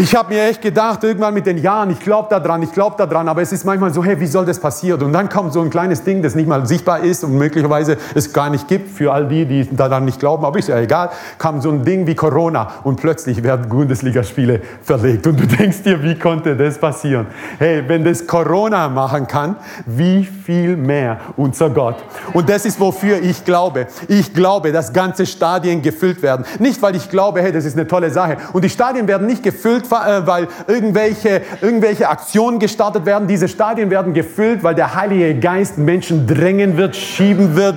[0.00, 3.28] Ich habe mir echt gedacht, irgendwann mit den Jahren, ich glaube daran, ich glaube daran,
[3.28, 5.02] aber es ist manchmal so, hey, wie soll das passieren?
[5.02, 8.32] Und dann kommt so ein kleines Ding, das nicht mal sichtbar ist und möglicherweise es
[8.32, 11.60] gar nicht gibt für all die, die daran nicht glauben, aber ist ja egal, kam
[11.60, 16.16] so ein Ding wie Corona und plötzlich werden Bundesligaspiele verlegt und du denkst dir, wie
[16.16, 17.26] konnte das passieren?
[17.58, 21.96] Hey, wenn das Corona machen kann, wie viel mehr unser Gott?
[22.34, 23.88] Und das ist, wofür ich glaube.
[24.06, 26.44] Ich glaube, dass ganze Stadien gefüllt werden.
[26.60, 28.36] Nicht, weil ich glaube, hey, das ist eine tolle Sache.
[28.52, 33.28] Und die Stadien werden nicht gefüllt, äh, weil irgendwelche, irgendwelche Aktionen gestartet werden.
[33.28, 37.76] Diese Stadien werden gefüllt, weil der Heilige Geist Menschen drängen wird, schieben wird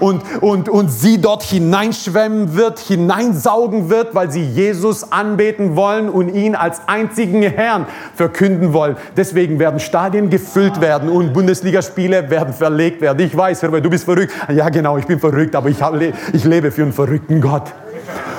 [0.00, 6.28] und, und, und sie dort hineinschwemmen wird, hineinsaugen wird, weil sie Jesus anbeten wollen und
[6.34, 8.96] ihn als einzigen Herrn verkünden wollen.
[9.16, 13.24] Deswegen werden Stadien gefüllt werden und Bundesligaspiele werden verlegt werden.
[13.24, 14.32] Ich weiß, Herbert, du bist verrückt.
[14.52, 15.78] Ja, genau, ich bin verrückt, aber ich,
[16.32, 17.72] ich lebe für einen verrückten Gott.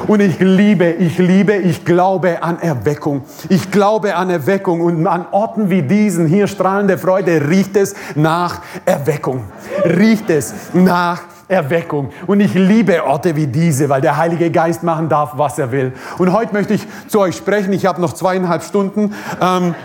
[0.07, 3.21] Und ich liebe, ich liebe, ich glaube an Erweckung.
[3.49, 4.81] Ich glaube an Erweckung.
[4.81, 9.45] Und an Orten wie diesen, hier strahlende Freude, riecht es nach Erweckung.
[9.85, 12.09] Riecht es nach Erweckung.
[12.27, 15.93] Und ich liebe Orte wie diese, weil der Heilige Geist machen darf, was er will.
[16.17, 17.71] Und heute möchte ich zu euch sprechen.
[17.73, 19.13] Ich habe noch zweieinhalb Stunden.
[19.41, 19.75] Ähm,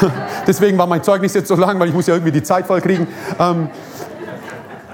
[0.46, 2.80] Deswegen war mein Zeugnis jetzt so lang, weil ich muss ja irgendwie die Zeit voll
[2.80, 3.06] kriegen.
[3.38, 3.68] Ähm,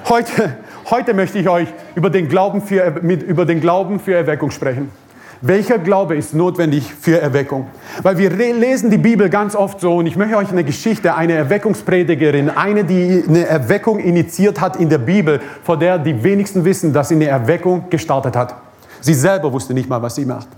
[0.08, 0.56] heute,
[0.90, 4.90] heute möchte ich euch über den, Glauben für, mit, über den Glauben für Erweckung sprechen.
[5.40, 7.68] Welcher Glaube ist notwendig für Erweckung?
[8.02, 11.34] Weil wir lesen die Bibel ganz oft so und ich möchte euch eine Geschichte, eine
[11.34, 16.92] Erweckungspredigerin, eine, die eine Erweckung initiiert hat in der Bibel, vor der die wenigsten wissen,
[16.92, 18.56] dass sie eine Erweckung gestartet hat.
[19.00, 20.48] Sie selber wusste nicht mal, was sie macht.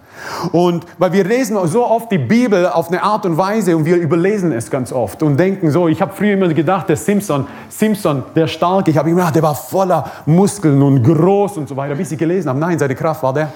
[0.52, 3.96] Und weil wir lesen so oft die Bibel auf eine Art und Weise und wir
[3.96, 8.22] überlesen es ganz oft und denken so, ich habe früher immer gedacht, der Simpson, Simpson,
[8.34, 11.94] der Starke, ich habe immer gedacht, der war voller Muskeln und groß und so weiter,
[11.94, 13.52] bis ich gelesen habe, nein, seine Kraft war der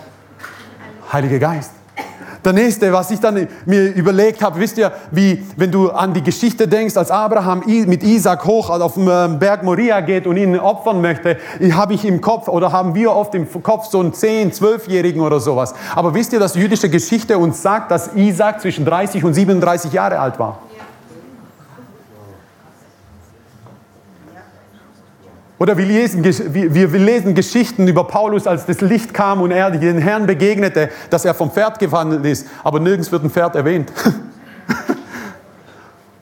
[1.13, 1.84] Heilige Geist.
[2.45, 6.23] Der nächste, was ich dann mir überlegt habe, wisst ihr, wie, wenn du an die
[6.23, 10.59] Geschichte denkst, als Abraham mit Isaac hoch auf den ähm, Berg Moria geht und ihn
[10.59, 11.39] opfern möchte,
[11.73, 15.41] habe ich im Kopf oder haben wir oft im Kopf so einen 10-, 12-Jährigen oder
[15.41, 15.75] sowas.
[15.95, 20.19] Aber wisst ihr, dass jüdische Geschichte uns sagt, dass Isaac zwischen 30 und 37 Jahre
[20.19, 20.59] alt war?
[25.59, 29.99] Oder wir lesen, wir lesen Geschichten über Paulus, als das Licht kam und er den
[29.99, 33.93] Herrn begegnete, dass er vom Pferd gewandelt ist, aber nirgends wird ein Pferd erwähnt.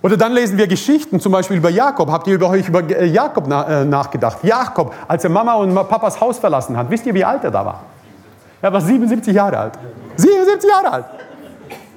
[0.02, 2.10] Oder dann lesen wir Geschichten, zum Beispiel über Jakob.
[2.10, 4.38] Habt ihr über euch über äh, Jakob äh, nachgedacht?
[4.42, 7.64] Jakob, als er Mama und Papas Haus verlassen hat, wisst ihr, wie alt er da
[7.64, 7.84] war?
[8.60, 9.72] Er war 77 Jahre alt.
[10.16, 11.04] 77 Jahre alt.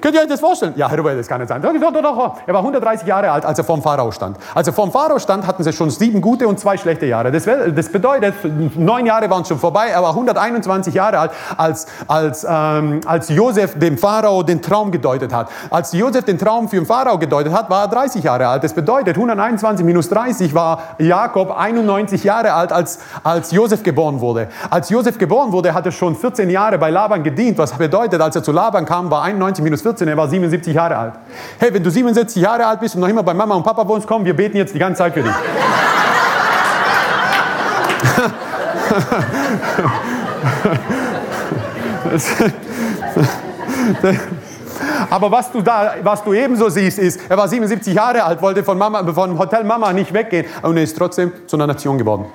[0.00, 0.74] Könnt ihr euch das vorstellen?
[0.76, 1.62] Ja, Herr das kann nicht sein.
[1.62, 4.36] Er war 130 Jahre alt, als er vorm Pharao stand.
[4.54, 7.32] Als er vorm Pharao stand, hatten sie schon sieben gute und zwei schlechte Jahre.
[7.32, 8.34] Das, das bedeutet,
[8.76, 9.86] neun Jahre waren schon vorbei.
[9.88, 15.32] Er war 121 Jahre alt, als, als, ähm, als Josef dem Pharao den Traum gedeutet
[15.32, 15.48] hat.
[15.70, 18.64] Als Josef den Traum für den Pharao gedeutet hat, war er 30 Jahre alt.
[18.64, 24.48] Das bedeutet, 121 minus 30 war Jakob 91 Jahre alt, als, als Josef geboren wurde.
[24.68, 27.56] Als Josef geboren wurde, hat er schon 14 Jahre bei Laban gedient.
[27.56, 30.96] Was bedeutet, als er zu Laban kam, war 91 minus 14, er war 77 Jahre
[30.96, 31.12] alt.
[31.60, 34.04] Hey, wenn du 77 Jahre alt bist und noch immer bei Mama und Papa wohnst,
[34.04, 35.30] komm, wir beten jetzt die ganze Zeit für dich.
[45.10, 48.64] Aber was du da, was du ebenso siehst, ist, er war 77 Jahre alt, wollte
[48.64, 52.26] von Mama, von Hotel Mama nicht weggehen und er ist trotzdem zu einer Nation geworden.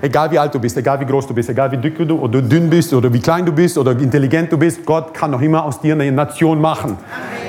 [0.00, 2.42] Egal wie alt du bist, egal wie groß du bist, egal wie dick du oder
[2.42, 5.64] dünn bist oder wie klein du bist oder intelligent du bist, Gott kann noch immer
[5.64, 6.98] aus dir eine Nation machen.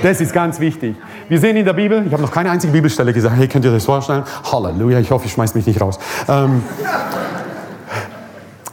[0.02, 0.96] Das ist ganz wichtig.
[1.28, 3.72] Wir sehen in der Bibel, ich habe noch keine einzige Bibelstelle gesagt, hey, könnt ihr
[3.72, 4.24] das vorstellen?
[4.52, 6.00] Halleluja, ich hoffe, ich schmeiß mich nicht raus.
[6.30, 6.64] Ähm,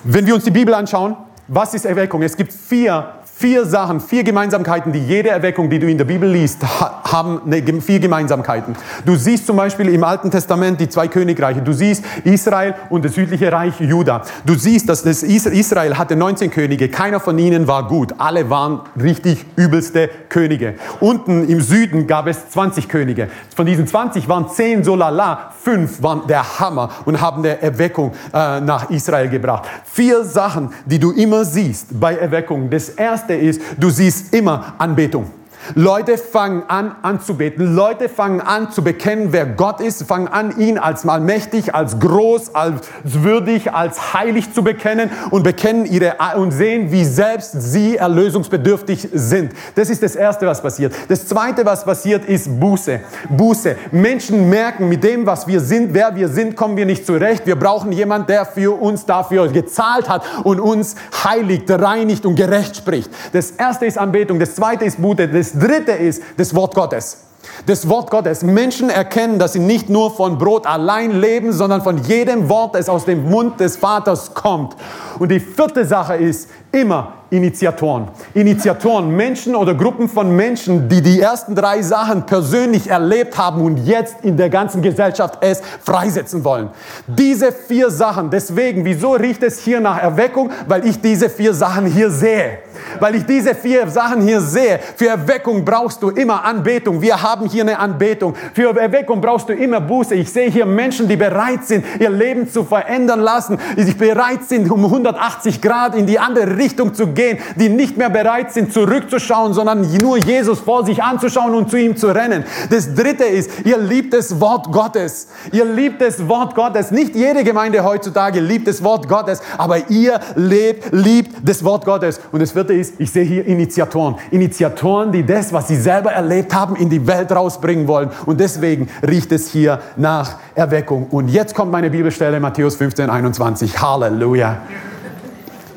[0.05, 1.17] wenn wir uns die Bibel anschauen,
[1.49, 2.23] was ist Erweckung?
[2.23, 6.31] Es gibt vier vier Sachen, vier Gemeinsamkeiten, die jede Erweckung, die du in der Bibel
[6.31, 7.40] liest, haben
[7.81, 8.77] vier Gemeinsamkeiten.
[9.05, 11.61] Du siehst zum Beispiel im Alten Testament die zwei Königreiche.
[11.61, 14.23] Du siehst Israel und das südliche Reich Juda.
[14.47, 16.88] Du siehst, dass das Israel hatte 19 Könige.
[16.88, 18.14] Keiner von ihnen war gut.
[18.18, 20.75] Alle waren richtig übelste Könige.
[21.01, 23.29] Unten im Süden gab es 20 Könige.
[23.55, 28.12] Von diesen 20 waren 10 so lala, 5 waren der Hammer und haben der Erweckung
[28.33, 29.64] äh, nach Israel gebracht.
[29.85, 32.70] Vier Sachen, die du immer siehst bei Erweckung.
[32.70, 35.31] Das erste erste ist, du siehst immer Anbetung.
[35.74, 37.74] Leute fangen an anzubeten.
[37.74, 42.55] Leute fangen an zu bekennen, wer Gott ist, fangen an, ihn als allmächtig, als groß,
[42.55, 49.09] als würdig, als heilig zu bekennen und bekennen ihre und sehen, wie selbst sie erlösungsbedürftig
[49.12, 49.53] sind.
[49.74, 50.94] Das ist das erste, was passiert.
[51.09, 53.00] Das zweite, was passiert, ist Buße.
[53.31, 53.77] Buße.
[53.90, 57.46] Menschen merken, mit dem, was wir sind, wer wir sind, kommen wir nicht zurecht.
[57.46, 62.77] Wir brauchen jemanden, der für uns dafür gezahlt hat und uns heiligt, reinigt und gerecht
[62.77, 63.11] spricht.
[63.33, 64.38] Das erste ist Anbetung.
[64.38, 65.29] Das zweite ist Buße.
[65.29, 67.19] Das dritte ist das Wort Gottes.
[67.67, 68.43] Das Wort Gottes.
[68.43, 72.88] Menschen erkennen, dass sie nicht nur von Brot allein leben, sondern von jedem Wort, das
[72.88, 74.77] aus dem Mund des Vaters kommt.
[75.19, 78.09] Und die vierte Sache ist immer Initiatoren.
[78.35, 83.79] Initiatoren, Menschen oder Gruppen von Menschen, die die ersten drei Sachen persönlich erlebt haben und
[83.79, 86.71] jetzt in der ganzen Gesellschaft es freisetzen wollen.
[87.07, 90.51] Diese vier Sachen, deswegen, wieso riecht es hier nach Erweckung?
[90.69, 92.59] Weil ich diese vier Sachen hier sehe.
[93.01, 94.81] Weil ich diese vier Sachen hier sehe.
[94.97, 97.01] Für Erweckung brauchst du immer Anbetung.
[97.01, 98.35] Wir haben hier eine Anbetung.
[98.53, 100.14] Für Erweckung brauchst du immer Buße.
[100.14, 104.70] Ich sehe hier Menschen, die bereit sind, ihr Leben zu verändern lassen, die bereit sind,
[104.70, 109.55] um 180 Grad in die andere Richtung zu gehen, die nicht mehr bereit sind, zurückzuschauen,
[109.55, 112.44] sondern nur Jesus vor sich anzuschauen und zu ihm zu rennen.
[112.70, 115.29] Das dritte ist, ihr liebt das Wort Gottes.
[115.53, 116.90] Ihr liebt das Wort Gottes.
[116.90, 122.20] Nicht jede Gemeinde heutzutage liebt das Wort Gottes, aber ihr lebt, liebt das Wort Gottes.
[122.33, 124.17] Und das vierte ist, ich sehe hier Initiatoren.
[124.31, 128.11] Initiatoren, die das, was sie selber erlebt haben, in die Welt rausbringen wollen.
[128.27, 131.07] Und deswegen riecht es hier nach Erweckung.
[131.11, 133.81] Und jetzt kommt meine Bibelstelle, Matthäus 15, 21.
[133.81, 134.59] Halleluja.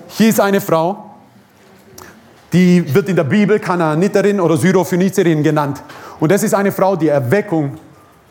[0.10, 1.12] Hier ist eine Frau,
[2.54, 5.84] die wird in der Bibel Kanaaniterin oder Syrophönizierin genannt.
[6.20, 7.78] Und das ist eine Frau, die Erweckung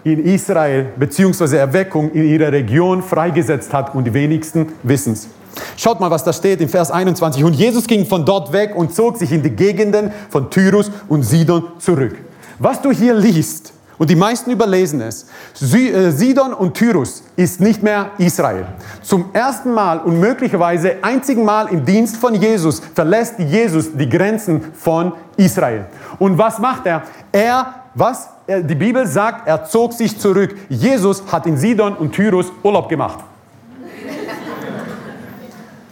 [0.02, 1.56] in Israel bzw.
[1.56, 5.28] Erweckung in ihrer Region freigesetzt hat und die wenigsten wissen es.
[5.76, 7.44] Schaut mal, was da steht in Vers 21.
[7.44, 11.22] Und Jesus ging von dort weg und zog sich in die Gegenden von Tyrus und
[11.22, 12.16] Sidon zurück.
[12.58, 15.26] Was du hier liest, und die meisten überlesen es.
[15.72, 18.66] Äh, Sidon und Tyrus ist nicht mehr Israel.
[19.02, 24.72] Zum ersten Mal und möglicherweise einzigen Mal im Dienst von Jesus verlässt Jesus die Grenzen
[24.74, 25.86] von Israel.
[26.18, 27.02] Und was macht er?
[27.32, 28.28] Er, was?
[28.46, 30.54] Die Bibel sagt, er zog sich zurück.
[30.68, 33.18] Jesus hat in Sidon und Tyrus Urlaub gemacht.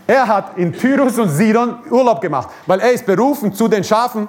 [0.07, 4.29] Er hat in Tyrus und Sidon Urlaub gemacht, weil er ist berufen zu den Schafen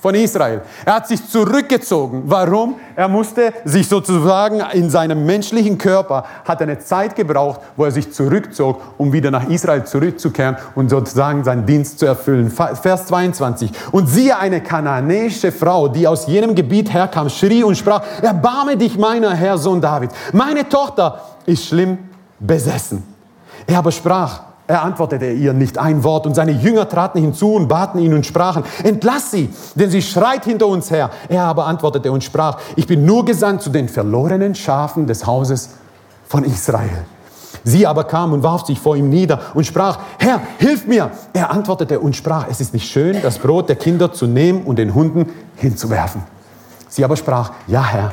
[0.00, 0.62] von Israel.
[0.84, 2.22] Er hat sich zurückgezogen.
[2.24, 2.76] Warum?
[2.96, 8.12] Er musste sich sozusagen in seinem menschlichen Körper, hat eine Zeit gebraucht, wo er sich
[8.12, 12.50] zurückzog, um wieder nach Israel zurückzukehren und sozusagen seinen Dienst zu erfüllen.
[12.50, 13.70] Vers 22.
[13.92, 18.96] Und siehe eine kananäische Frau, die aus jenem Gebiet herkam, schrie und sprach, erbarme dich
[18.98, 20.10] meiner Herr Sohn David.
[20.32, 21.98] Meine Tochter ist schlimm
[22.38, 23.02] besessen.
[23.66, 27.66] Er aber sprach, er antwortete ihr nicht ein Wort und seine Jünger traten hinzu und
[27.66, 31.10] baten ihn und sprachen, entlass sie, denn sie schreit hinter uns her.
[31.28, 35.70] Er aber antwortete und sprach, ich bin nur gesandt zu den verlorenen Schafen des Hauses
[36.28, 37.04] von Israel.
[37.64, 41.10] Sie aber kam und warf sich vor ihm nieder und sprach, Herr, hilf mir.
[41.32, 44.78] Er antwortete und sprach, es ist nicht schön, das Brot der Kinder zu nehmen und
[44.78, 46.22] den Hunden hinzuwerfen.
[46.88, 48.12] Sie aber sprach, ja Herr,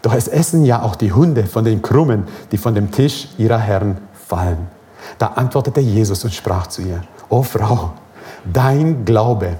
[0.00, 3.58] doch es essen ja auch die Hunde von den Krummen, die von dem Tisch ihrer
[3.58, 4.79] Herren fallen.
[5.18, 7.92] Da antwortete Jesus und sprach zu ihr, O Frau,
[8.44, 9.56] dein Glaube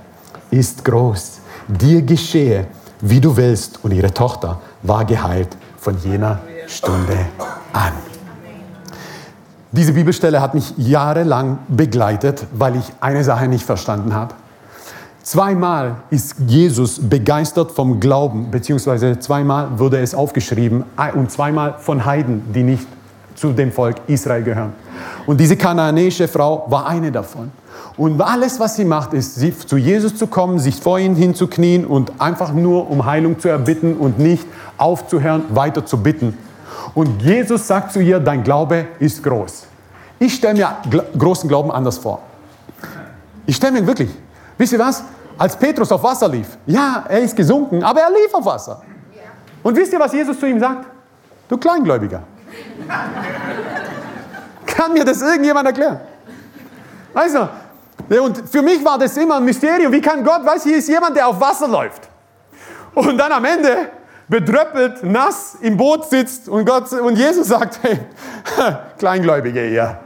[0.51, 2.67] ist groß, dir geschehe,
[3.01, 3.85] wie du willst.
[3.85, 7.19] Und ihre Tochter war geheilt von jener Stunde
[7.73, 7.93] an.
[9.73, 14.35] Diese Bibelstelle hat mich jahrelang begleitet, weil ich eine Sache nicht verstanden habe.
[15.23, 20.85] Zweimal ist Jesus begeistert vom Glauben, beziehungsweise zweimal wurde es aufgeschrieben
[21.15, 22.87] und zweimal von Heiden, die nicht
[23.40, 24.74] zu dem Volk Israel gehören.
[25.26, 27.50] Und diese kananäische Frau war eine davon.
[27.96, 31.87] Und alles, was sie macht, ist, sie, zu Jesus zu kommen, sich vor ihn hinzuknien
[31.87, 36.37] und einfach nur um Heilung zu erbitten und nicht aufzuhören, weiter zu bitten.
[36.94, 39.66] Und Jesus sagt zu ihr, dein Glaube ist groß.
[40.18, 40.76] Ich stelle mir
[41.16, 42.20] großen Glauben anders vor.
[43.46, 44.11] Ich stelle mir wirklich,
[44.59, 45.03] wisst ihr was?
[45.38, 48.83] Als Petrus auf Wasser lief, ja, er ist gesunken, aber er lief auf Wasser.
[49.62, 50.87] Und wisst ihr, was Jesus zu ihm sagt?
[51.48, 52.22] Du Kleingläubiger.
[54.66, 56.01] Kann mir das irgendjemand erklären?
[57.14, 57.49] Also,
[58.09, 59.92] und für mich war das immer ein Mysterium.
[59.92, 62.09] Wie kann Gott, weißt du, hier ist jemand, der auf Wasser läuft.
[62.94, 63.90] Und dann am Ende
[64.29, 67.99] bedröppelt, nass im Boot sitzt und, Gott, und Jesus sagt, hey,
[68.99, 69.99] Kleingläubige ihr.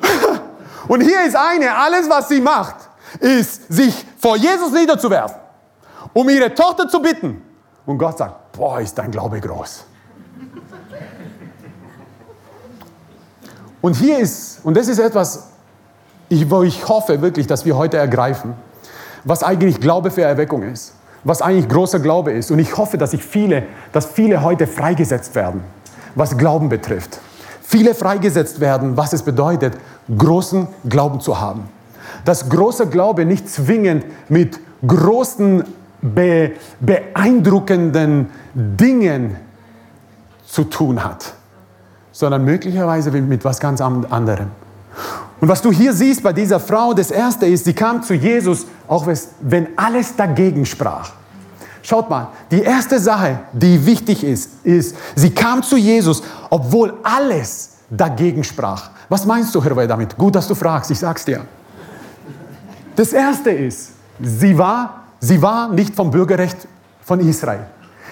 [0.88, 2.76] Und hier ist eine, alles was sie macht,
[3.20, 5.38] ist, sich vor Jesus niederzuwerfen,
[6.12, 7.42] um ihre Tochter zu bitten.
[7.86, 9.86] Und Gott sagt, boah, ist dein Glaube groß.
[13.84, 15.48] Und hier ist, und das ist etwas,
[16.30, 18.54] wo ich hoffe wirklich, dass wir heute ergreifen,
[19.24, 20.94] was eigentlich Glaube für Erweckung ist.
[21.22, 22.50] was eigentlich großer Glaube ist.
[22.50, 25.60] Und ich hoffe, dass, ich viele, dass viele heute freigesetzt werden,
[26.14, 27.18] was Glauben betrifft.
[27.60, 29.74] Viele freigesetzt werden, was es bedeutet,
[30.16, 31.68] großen Glauben zu haben.
[32.24, 35.62] Dass großer Glaube nicht zwingend mit großen,
[36.00, 39.36] be beeindruckenden Dingen
[40.46, 41.34] zu tun hat,
[42.14, 44.46] sondern möglicherweise mit was ganz anderem.
[45.40, 48.66] Und was du hier siehst bei dieser Frau, das erste ist, sie kam zu Jesus,
[48.86, 49.06] auch
[49.40, 51.10] wenn alles dagegen sprach.
[51.82, 57.72] Schaut mal, die erste Sache, die wichtig ist, ist, sie kam zu Jesus, obwohl alles
[57.90, 58.90] dagegen sprach.
[59.08, 60.16] Was meinst du, Herr damit?
[60.16, 61.44] Gut, dass du fragst, ich sag's dir.
[62.96, 63.90] Das erste ist,
[64.22, 66.68] sie war, sie war nicht vom Bürgerrecht
[67.02, 67.66] von Israel.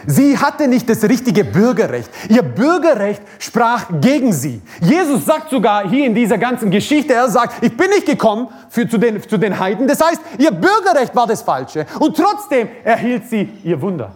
[0.07, 2.11] Sie hatte nicht das richtige Bürgerrecht.
[2.29, 4.61] Ihr Bürgerrecht sprach gegen sie.
[4.81, 8.89] Jesus sagt sogar hier in dieser ganzen Geschichte, er sagt, ich bin nicht gekommen für,
[8.89, 9.87] zu, den, zu den Heiden.
[9.87, 11.87] Das heißt, ihr Bürgerrecht war das Falsche.
[11.99, 14.13] Und trotzdem erhielt sie ihr Wunder.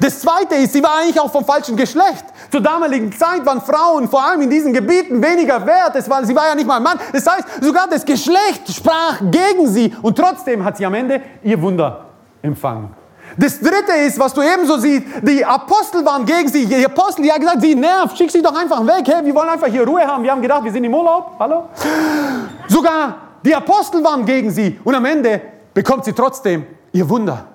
[0.00, 2.24] Das zweite ist, sie war eigentlich auch vom falschen Geschlecht.
[2.50, 5.94] Zur damaligen Zeit waren Frauen vor allem in diesen Gebieten weniger wert.
[5.94, 6.98] Es war, sie war ja nicht mal ein Mann.
[7.12, 11.60] Das heißt, sogar das Geschlecht sprach gegen sie und trotzdem hat sie am Ende ihr
[11.62, 12.06] Wunder
[12.42, 13.03] empfangen.
[13.36, 16.66] Das dritte ist, was du ebenso siehst, die Apostel waren gegen sie.
[16.66, 19.04] Die Apostel, die haben gesagt, sie nervt, schick sie doch einfach weg.
[19.06, 20.22] Hey, wir wollen einfach hier Ruhe haben.
[20.22, 21.32] Wir haben gedacht, wir sind im Urlaub.
[21.38, 21.68] Hallo?
[22.68, 24.78] Sogar die Apostel waren gegen sie.
[24.84, 25.40] Und am Ende
[25.72, 27.46] bekommt sie trotzdem ihr Wunder.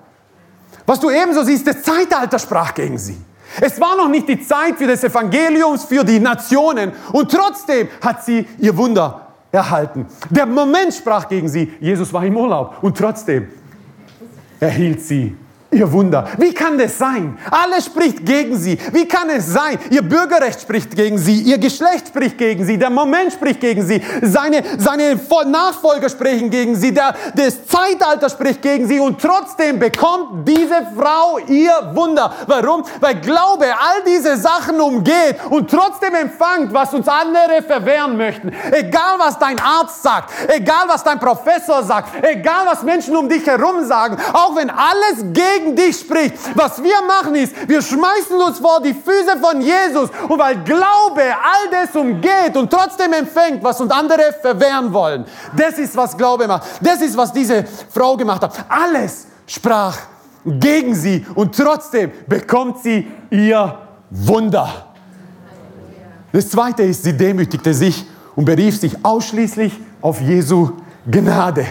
[0.86, 3.16] Was du ebenso siehst, das Zeitalter sprach gegen sie.
[3.60, 6.92] Es war noch nicht die Zeit für das Evangelium, für die Nationen.
[7.12, 10.06] Und trotzdem hat sie ihr Wunder erhalten.
[10.28, 11.72] Der Moment sprach gegen sie.
[11.80, 12.76] Jesus war im Urlaub.
[12.82, 13.48] Und trotzdem
[14.60, 15.36] erhielt sie
[15.72, 16.26] Ihr Wunder.
[16.36, 17.38] Wie kann das sein?
[17.48, 18.76] Alles spricht gegen sie.
[18.92, 19.78] Wie kann es sein?
[19.90, 21.42] Ihr Bürgerrecht spricht gegen sie.
[21.42, 22.76] Ihr Geschlecht spricht gegen sie.
[22.76, 24.02] Der Moment spricht gegen sie.
[24.20, 26.92] Seine, seine Nachfolger sprechen gegen sie.
[26.92, 28.98] Der, das Zeitalter spricht gegen sie.
[28.98, 32.34] Und trotzdem bekommt diese Frau ihr Wunder.
[32.48, 32.82] Warum?
[32.98, 38.52] Weil Glaube all diese Sachen umgeht und trotzdem empfängt, was uns andere verwehren möchten.
[38.72, 40.32] Egal, was dein Arzt sagt.
[40.48, 42.24] Egal, was dein Professor sagt.
[42.24, 44.16] Egal, was Menschen um dich herum sagen.
[44.32, 46.34] Auch wenn alles gegen gegen dich spricht.
[46.54, 51.22] Was wir machen ist, wir schmeißen uns vor die Füße von Jesus und weil Glaube
[51.22, 55.24] all das umgeht und trotzdem empfängt, was uns andere verwehren wollen.
[55.56, 56.64] Das ist, was Glaube macht.
[56.80, 58.64] Das ist, was diese Frau gemacht hat.
[58.68, 59.96] Alles sprach
[60.44, 63.78] gegen sie und trotzdem bekommt sie ihr
[64.10, 64.86] Wunder.
[66.32, 70.70] Das zweite ist, sie demütigte sich und berief sich ausschließlich auf Jesu
[71.10, 71.66] Gnade.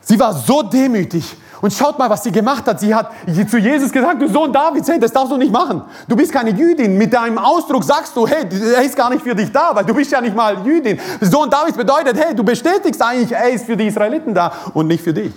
[0.00, 2.80] Sie war so demütig und schaut mal, was sie gemacht hat.
[2.80, 3.12] Sie hat
[3.48, 5.82] zu Jesus gesagt, du Sohn Davids, hey, das darfst du nicht machen.
[6.08, 6.96] Du bist keine Jüdin.
[6.96, 9.94] Mit deinem Ausdruck sagst du, hey, er ist gar nicht für dich da, weil du
[9.94, 10.98] bist ja nicht mal Jüdin.
[11.20, 15.04] Sohn Davids bedeutet, hey, du bestätigst eigentlich, er ist für die Israeliten da und nicht
[15.04, 15.32] für dich.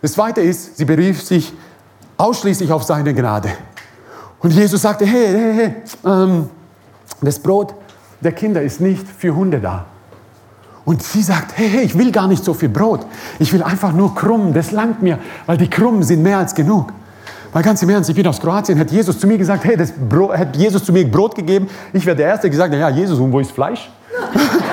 [0.00, 1.52] Das Zweite ist, sie berief sich
[2.16, 3.50] ausschließlich auf seine Gnade.
[4.40, 5.74] Und Jesus sagte, hey, hey, hey,
[6.04, 6.50] ähm,
[7.20, 7.74] das Brot
[8.20, 9.86] der Kinder ist nicht für Hunde da.
[10.84, 13.06] Und sie sagt, hey, hey, ich will gar nicht so viel Brot.
[13.38, 16.92] Ich will einfach nur Krumm, das langt mir, weil die Krummen sind mehr als genug.
[17.52, 19.92] Weil ganz im Ernst, ich bin aus Kroatien, hat Jesus zu mir gesagt, hey, das
[19.92, 21.68] Brot, hat Jesus zu mir Brot gegeben.
[21.92, 23.90] Ich wäre der Erste, der gesagt hat, ja, Jesus, und wo ist Fleisch?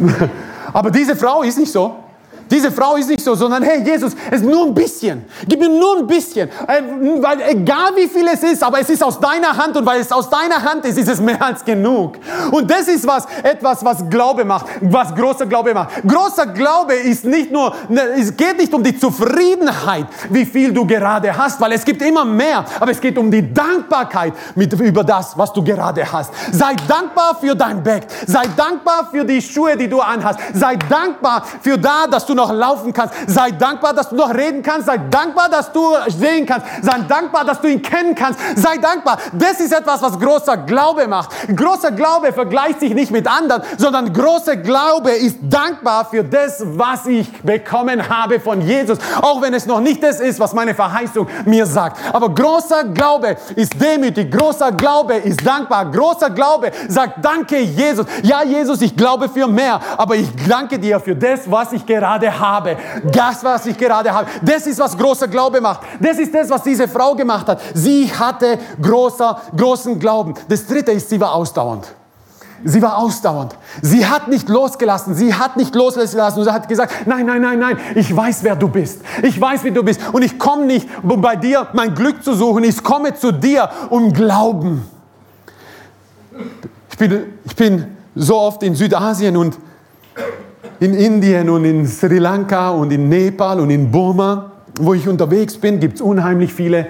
[0.72, 1.96] Aber diese Frau ist nicht so.
[2.50, 5.24] Diese Frau ist nicht so, sondern hey Jesus, es ist nur ein bisschen.
[5.46, 6.48] Gib mir nur ein bisschen.
[6.66, 6.82] Äh,
[7.20, 10.10] weil egal wie viel es ist, aber es ist aus deiner Hand und weil es
[10.10, 12.18] aus deiner Hand ist, ist es mehr als genug.
[12.50, 16.02] Und das ist was, etwas, was Glaube macht, was großer Glaube macht.
[16.06, 20.84] Großer Glaube ist nicht nur, ne, es geht nicht um die Zufriedenheit, wie viel du
[20.84, 25.04] gerade hast, weil es gibt immer mehr, aber es geht um die Dankbarkeit mit, über
[25.04, 26.32] das, was du gerade hast.
[26.50, 28.06] Sei dankbar für dein Bett.
[28.26, 30.40] Sei dankbar für die Schuhe, die du anhast.
[30.54, 33.14] Sei dankbar für da, dass du noch laufen kannst.
[33.26, 34.86] Sei dankbar, dass du noch reden kannst.
[34.86, 36.66] Sei dankbar, dass du sehen kannst.
[36.82, 38.40] Sei dankbar, dass du ihn kennen kannst.
[38.56, 39.18] Sei dankbar.
[39.32, 41.30] Das ist etwas, was großer Glaube macht.
[41.54, 47.06] Großer Glaube vergleicht sich nicht mit anderen, sondern großer Glaube ist dankbar für das, was
[47.06, 48.98] ich bekommen habe von Jesus.
[49.20, 51.98] Auch wenn es noch nicht das ist, was meine Verheißung mir sagt.
[52.12, 54.30] Aber großer Glaube ist demütig.
[54.30, 55.90] Großer Glaube ist dankbar.
[55.90, 58.06] Großer Glaube sagt, danke Jesus.
[58.22, 59.80] Ja, Jesus, ich glaube für mehr.
[59.96, 62.76] Aber ich danke dir für das, was ich gerade habe.
[63.12, 64.26] Das, was ich gerade habe.
[64.42, 65.80] Das ist, was großer Glaube macht.
[66.00, 67.60] Das ist das, was diese Frau gemacht hat.
[67.74, 70.34] Sie hatte großer, großen Glauben.
[70.48, 71.88] Das dritte ist, sie war ausdauernd.
[72.62, 73.56] Sie war ausdauernd.
[73.80, 75.14] Sie hat nicht losgelassen.
[75.14, 76.44] Sie hat nicht losgelassen.
[76.44, 79.00] Sie hat gesagt, nein, nein, nein, nein, ich weiß, wer du bist.
[79.22, 80.00] Ich weiß, wie du bist.
[80.12, 82.64] Und ich komme nicht, um bei dir mein Glück zu suchen.
[82.64, 84.86] Ich komme zu dir, um Glauben.
[86.90, 89.58] Ich bin, ich bin so oft in Südasien und
[90.80, 94.50] in Indien und in Sri Lanka und in Nepal und in Burma,
[94.80, 96.86] wo ich unterwegs bin, gibt es unheimlich viele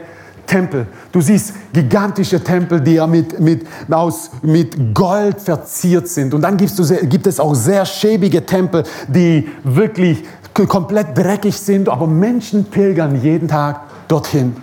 [0.46, 0.86] Tempel.
[1.12, 6.34] Du siehst gigantische Tempel, die ja mit, mit, aus, mit Gold verziert sind.
[6.34, 10.24] Und dann du, gibt es auch sehr schäbige Tempel, die wirklich
[10.54, 14.56] komplett dreckig sind, aber Menschen pilgern jeden Tag dorthin.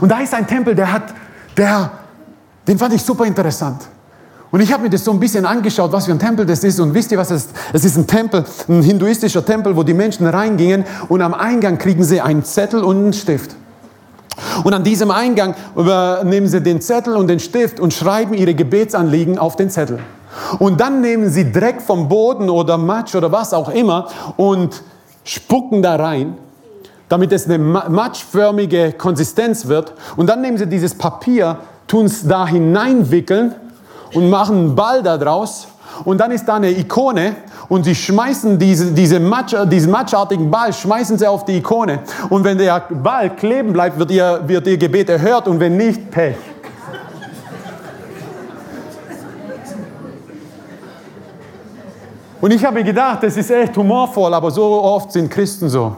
[0.00, 1.14] Und da ist ein Tempel, der hat,
[1.56, 1.90] der,
[2.66, 3.88] den fand ich super interessant.
[4.52, 6.80] Und ich habe mir das so ein bisschen angeschaut, was für ein Tempel das ist.
[6.80, 7.54] Und wisst ihr, was es ist?
[7.72, 12.02] Es ist ein Tempel, ein hinduistischer Tempel, wo die Menschen reingingen und am Eingang kriegen
[12.02, 13.54] sie einen Zettel und einen Stift.
[14.64, 15.54] Und an diesem Eingang
[16.24, 20.00] nehmen sie den Zettel und den Stift und schreiben ihre Gebetsanliegen auf den Zettel.
[20.58, 24.82] Und dann nehmen sie Dreck vom Boden oder Matsch oder was auch immer und
[25.24, 26.38] spucken da rein,
[27.08, 29.92] damit es eine matschförmige Konsistenz wird.
[30.16, 33.54] Und dann nehmen sie dieses Papier, tun es da hineinwickeln
[34.14, 35.68] und machen einen Ball daraus.
[36.04, 37.36] Und dann ist da eine Ikone
[37.68, 42.00] und sie schmeißen diese, diese Matsch, diesen matschartigen Ball, schmeißen sie auf die Ikone.
[42.28, 46.10] Und wenn der Ball kleben bleibt, wird ihr, wird ihr Gebet erhört und wenn nicht,
[46.10, 46.36] Pech.
[52.40, 55.94] Und ich habe mir gedacht, das ist echt humorvoll, aber so oft sind Christen so.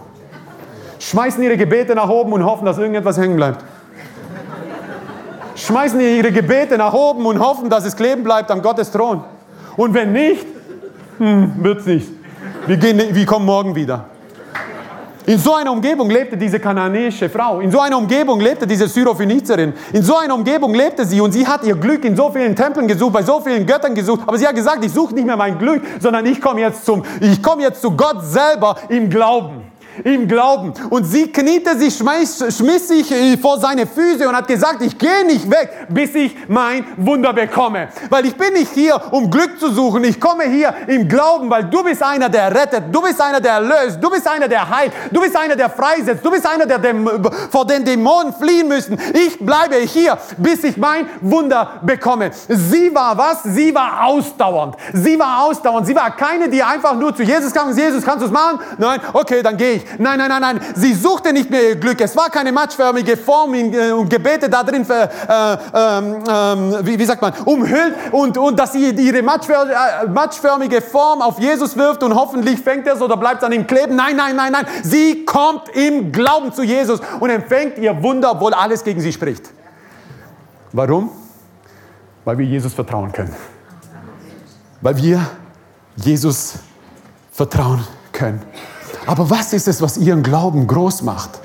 [0.99, 3.65] Schmeißen ihre Gebete nach oben und hoffen, dass irgendetwas hängen bleibt.
[5.67, 9.23] Schmeißen ihre Gebete nach oben und hoffen, dass es kleben bleibt am Gottes Thron.
[9.77, 10.45] Und wenn nicht,
[11.19, 12.09] hm, wird's nicht.
[12.67, 14.07] Wir, gehen, wir kommen morgen wieder.
[15.25, 17.61] In so einer Umgebung lebte diese kananäische Frau.
[17.61, 19.73] In so einer Umgebung lebte diese Syrophenizerin.
[19.93, 22.89] In so einer Umgebung lebte sie und sie hat ihr Glück in so vielen Tempeln
[22.89, 24.23] gesucht, bei so vielen Göttern gesucht.
[24.27, 27.05] Aber sie hat gesagt, ich suche nicht mehr mein Glück, sondern ich komme jetzt zum,
[27.21, 29.62] ich komme jetzt zu Gott selber im Glauben
[30.05, 30.73] im Glauben.
[30.91, 34.97] Und sie kniete sich, schmiss, schmiss sich äh, vor seine Füße und hat gesagt, ich
[34.99, 37.89] gehe nicht weg, bis ich mein Wunder bekomme.
[38.09, 40.05] Weil ich bin nicht hier, um Glück zu suchen.
[40.05, 42.85] Ich komme hier im Glauben, weil du bist einer, der rettet.
[42.93, 43.99] Du bist einer, der erlöst.
[44.01, 44.93] Du bist einer, der heilt.
[45.11, 46.25] Du bist einer, der freisetzt.
[46.25, 47.09] Du bist einer, der dem,
[47.51, 48.99] vor den Dämonen fliehen müssen.
[49.13, 52.31] Ich bleibe hier, bis ich mein Wunder bekomme.
[52.49, 53.43] Sie war was?
[53.43, 54.77] Sie war ausdauernd.
[54.93, 55.87] Sie war ausdauernd.
[55.87, 57.77] Sie war keine, die einfach nur zu Jesus kam.
[57.77, 58.61] Jesus, kannst du es machen?
[58.79, 59.82] Nein, okay, dann gehe ich.
[59.99, 60.61] Nein, nein, nein, nein.
[60.75, 62.01] Sie suchte nicht mehr ihr Glück.
[62.01, 67.23] Es war keine matschförmige Form äh, und Gebete da drin, äh, äh, wie, wie, sagt
[67.23, 72.61] man, umhüllt und, und dass sie ihre äh, matschförmige Form auf Jesus wirft und hoffentlich
[72.61, 73.97] fängt er es oder bleibt an ihm kleben.
[73.97, 74.67] Nein, nein, nein, nein.
[74.83, 79.51] Sie kommt im Glauben zu Jesus und empfängt ihr Wunder, obwohl alles gegen sie spricht.
[80.73, 81.11] Warum?
[82.25, 83.35] Weil wir Jesus vertrauen können.
[84.81, 85.21] Weil wir
[85.97, 86.55] Jesus
[87.33, 88.43] vertrauen können.
[89.07, 91.41] Aber was ist es, was ihren Glauben groß macht?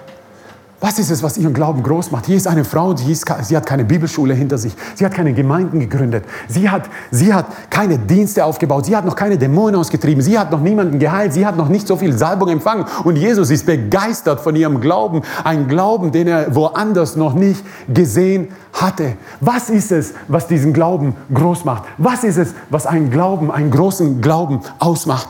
[0.80, 2.28] Was ist es, was ihren Glauben groß macht?
[2.28, 4.76] Hier ist eine Frau, die ist, sie hat keine Bibelschule hinter sich.
[4.94, 6.24] Sie hat keine Gemeinden gegründet.
[6.48, 8.86] Sie hat, sie hat keine Dienste aufgebaut.
[8.86, 10.22] Sie hat noch keine Dämonen ausgetrieben.
[10.22, 11.34] Sie hat noch niemanden geheilt.
[11.34, 12.86] Sie hat noch nicht so viel Salbung empfangen.
[13.04, 15.24] Und Jesus ist begeistert von ihrem Glauben.
[15.44, 19.14] Ein Glauben, den er woanders noch nicht gesehen hatte.
[19.40, 21.86] Was ist es, was diesen Glauben groß macht?
[21.98, 25.30] Was ist es, was einen Glauben, einen großen Glauben ausmacht?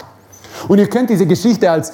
[0.67, 1.93] Und ihr kennt diese Geschichte als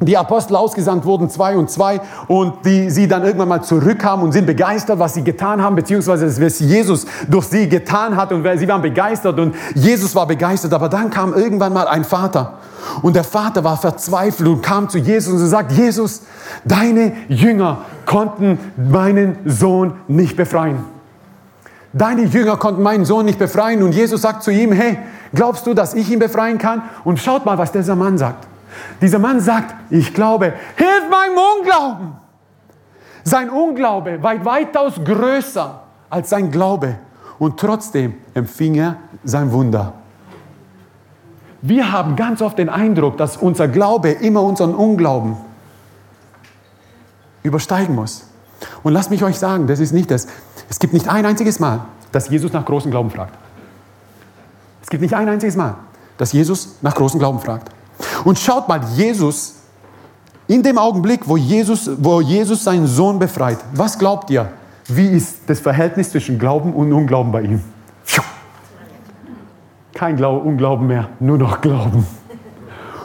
[0.00, 4.32] die Apostel ausgesandt wurden, zwei und zwei, und die sie dann irgendwann mal zurückkamen und
[4.32, 8.66] sind begeistert, was sie getan haben, beziehungsweise was Jesus durch sie getan hat und sie
[8.66, 10.72] waren begeistert und Jesus war begeistert.
[10.72, 12.54] Aber dann kam irgendwann mal ein Vater
[13.02, 16.22] und der Vater war verzweifelt und kam zu Jesus und sagt, Jesus,
[16.64, 20.84] deine Jünger konnten meinen Sohn nicht befreien.
[21.92, 24.98] Deine Jünger konnten meinen Sohn nicht befreien und Jesus sagt zu ihm, hey,
[25.34, 26.82] glaubst du, dass ich ihn befreien kann?
[27.04, 28.46] Und schaut mal, was dieser Mann sagt.
[29.00, 32.12] Dieser Mann sagt, ich glaube, hilf meinem Unglauben.
[33.24, 36.96] Sein Unglaube war weitaus größer als sein Glaube
[37.38, 39.94] und trotzdem empfing er sein Wunder.
[41.62, 45.36] Wir haben ganz oft den Eindruck, dass unser Glaube immer unseren Unglauben
[47.42, 48.24] übersteigen muss.
[48.82, 50.26] Und lasst mich euch sagen, das ist nicht das.
[50.68, 51.80] Es gibt nicht ein einziges Mal,
[52.12, 53.34] dass Jesus nach großem Glauben fragt.
[54.82, 55.76] Es gibt nicht ein einziges Mal,
[56.18, 57.70] dass Jesus nach großem Glauben fragt.
[58.24, 59.56] Und schaut mal, Jesus,
[60.46, 64.50] in dem Augenblick, wo Jesus, wo Jesus seinen Sohn befreit, was glaubt ihr?
[64.88, 67.62] Wie ist das Verhältnis zwischen Glauben und Unglauben bei ihm?
[69.94, 72.06] Kein Glaube, Unglauben mehr, nur noch Glauben.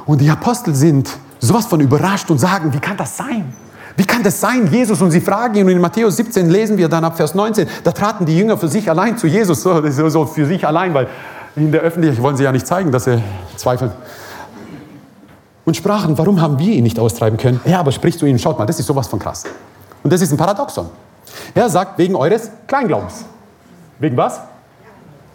[0.05, 3.53] Und die Apostel sind sowas von überrascht und sagen, wie kann das sein?
[3.97, 5.01] Wie kann das sein, Jesus?
[5.01, 7.91] Und sie fragen ihn, und in Matthäus 17 lesen wir dann ab Vers 19, da
[7.91, 11.07] traten die Jünger für sich allein zu Jesus, so, so für sich allein, weil
[11.55, 13.21] in der Öffentlichkeit wollen sie ja nicht zeigen, dass sie
[13.55, 13.91] zweifeln
[15.65, 17.59] und sprachen, warum haben wir ihn nicht austreiben können?
[17.65, 19.43] Ja, aber sprich zu ihnen, schaut mal, das ist sowas von krass.
[20.03, 20.89] Und das ist ein Paradoxon.
[21.53, 23.25] Er sagt, wegen eures Kleinglaubens.
[23.99, 24.39] Wegen was?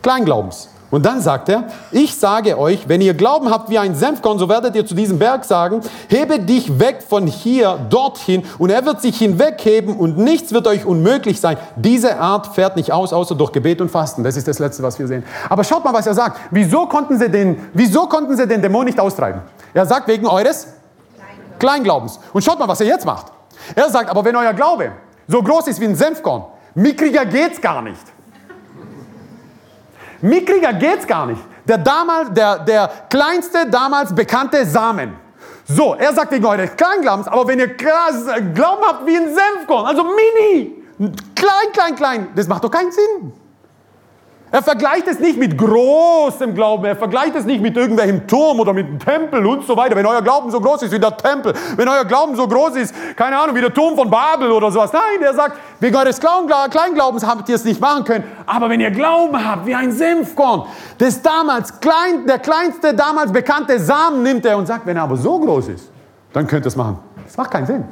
[0.02, 0.68] Kleinglaubens.
[0.90, 4.48] Und dann sagt er, ich sage euch, wenn ihr Glauben habt wie ein Senfkorn, so
[4.48, 9.00] werdet ihr zu diesem Berg sagen, hebe dich weg von hier dorthin und er wird
[9.00, 11.58] sich hinwegheben und nichts wird euch unmöglich sein.
[11.76, 14.24] Diese Art fährt nicht aus, außer durch Gebet und Fasten.
[14.24, 15.22] Das ist das Letzte, was wir sehen.
[15.48, 16.40] Aber schaut mal, was er sagt.
[16.50, 19.42] Wieso konnten sie den, wieso konnten sie den Dämon nicht austreiben?
[19.74, 20.66] Er sagt, wegen eures
[21.58, 22.18] Kleinglaubens.
[22.32, 23.26] Und schaut mal, was er jetzt macht.
[23.74, 24.92] Er sagt, aber wenn euer Glaube
[25.28, 26.44] so groß ist wie ein Senfkorn,
[26.74, 28.00] mickriger geht's gar nicht.
[30.22, 31.40] Mickriger geht's gar nicht.
[31.64, 35.14] Der, damals, der, der kleinste damals bekannte Samen.
[35.66, 40.02] So, er sagt wegen eures Kleinglaubens, aber wenn ihr Glauben habt wie ein Senfkorn, also
[40.02, 40.82] mini,
[41.36, 43.32] klein, klein, klein, das macht doch keinen Sinn.
[44.52, 48.72] Er vergleicht es nicht mit großem Glauben, er vergleicht es nicht mit irgendwelchem Turm oder
[48.72, 49.94] mit einem Tempel und so weiter.
[49.94, 52.92] Wenn euer Glauben so groß ist wie der Tempel, wenn euer Glauben so groß ist,
[53.16, 54.92] keine Ahnung, wie der Turm von Babel oder sowas.
[54.92, 58.24] Nein, er sagt, wegen eures Kleinglaubens habt ihr es nicht machen können.
[58.44, 60.64] Aber wenn ihr Glauben habt, wie ein Senfkorn,
[60.98, 65.16] das damals klein, der kleinste damals bekannte Samen nimmt er und sagt, wenn er aber
[65.16, 65.90] so groß ist,
[66.32, 66.98] dann könnt ihr es machen.
[67.24, 67.84] Das macht keinen Sinn.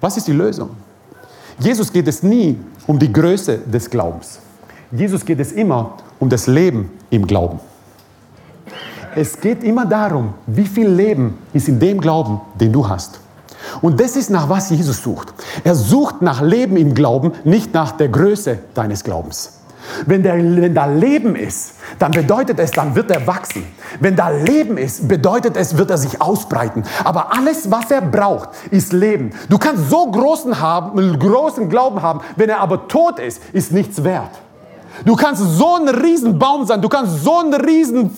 [0.00, 0.70] Was ist die Lösung?
[1.60, 4.40] Jesus geht es nie um die Größe des Glaubens.
[4.90, 7.60] Jesus geht es immer um das Leben im Glauben.
[9.14, 13.20] Es geht immer darum, wie viel Leben ist in dem Glauben, den du hast.
[13.80, 15.32] Und das ist nach was Jesus sucht.
[15.64, 19.61] Er sucht nach Leben im Glauben, nicht nach der Größe deines Glaubens.
[20.06, 23.64] Wenn, der, wenn da Leben ist, dann bedeutet es, dann wird er wachsen.
[24.00, 26.84] Wenn da Leben ist, bedeutet es, wird er sich ausbreiten.
[27.04, 29.30] Aber alles, was er braucht, ist Leben.
[29.48, 34.02] Du kannst so großen, haben, großen Glauben haben, wenn er aber tot ist, ist nichts
[34.04, 34.30] wert.
[35.04, 38.10] Du kannst so ein Riesenbaum sein, du kannst so ein riesen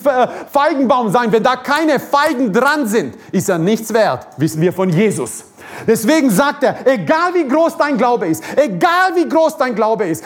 [0.51, 4.89] Feigenbaum sein, wenn da keine Feigen dran sind, ist er nichts wert, wissen wir von
[4.89, 5.45] Jesus.
[5.87, 10.23] Deswegen sagt er, egal wie groß dein Glaube ist, egal wie groß dein Glaube ist,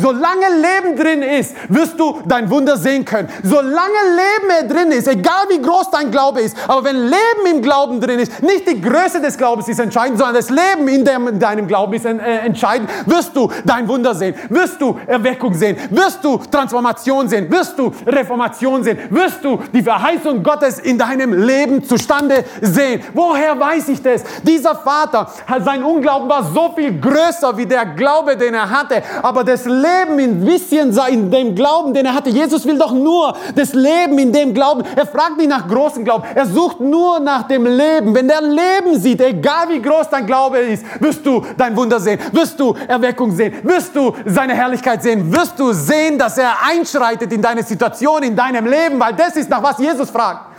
[0.00, 3.28] solange Leben drin ist, wirst du dein Wunder sehen können.
[3.42, 8.00] Solange Leben drin ist, egal wie groß dein Glaube ist, aber wenn Leben im Glauben
[8.00, 11.38] drin ist, nicht die Größe des Glaubens ist entscheidend, sondern das Leben in, dem, in
[11.38, 16.24] deinem Glauben ist äh, entscheidend, wirst du dein Wunder sehen, wirst du Erweckung sehen, wirst
[16.24, 21.84] du Transformation sehen, wirst du Reformation sehen, wirst du die Verheißung Gottes in deinem Leben
[21.84, 23.02] zustande sehen.
[23.14, 24.22] Woher weiß ich das?
[24.42, 25.28] Dieser Vater,
[25.64, 29.02] sein Unglauben war so viel größer wie der Glaube, den er hatte.
[29.22, 32.30] Aber das Leben in bisschen in dem Glauben, den er hatte.
[32.30, 34.84] Jesus will doch nur das Leben in dem Glauben.
[34.96, 36.24] Er fragt nicht nach großem Glauben.
[36.34, 38.14] Er sucht nur nach dem Leben.
[38.14, 42.18] Wenn der Leben sieht, egal wie groß dein Glaube ist, wirst du dein Wunder sehen,
[42.32, 47.32] wirst du Erweckung sehen, wirst du seine Herrlichkeit sehen, wirst du sehen, dass er einschreitet
[47.32, 50.51] in deine Situation, in deinem Leben, weil das ist nach was Jesus fragt.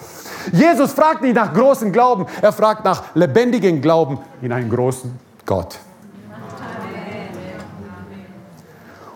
[0.51, 5.11] Jesus fragt nicht nach großem Glauben, er fragt nach lebendigem Glauben in einen großen
[5.45, 5.79] Gott.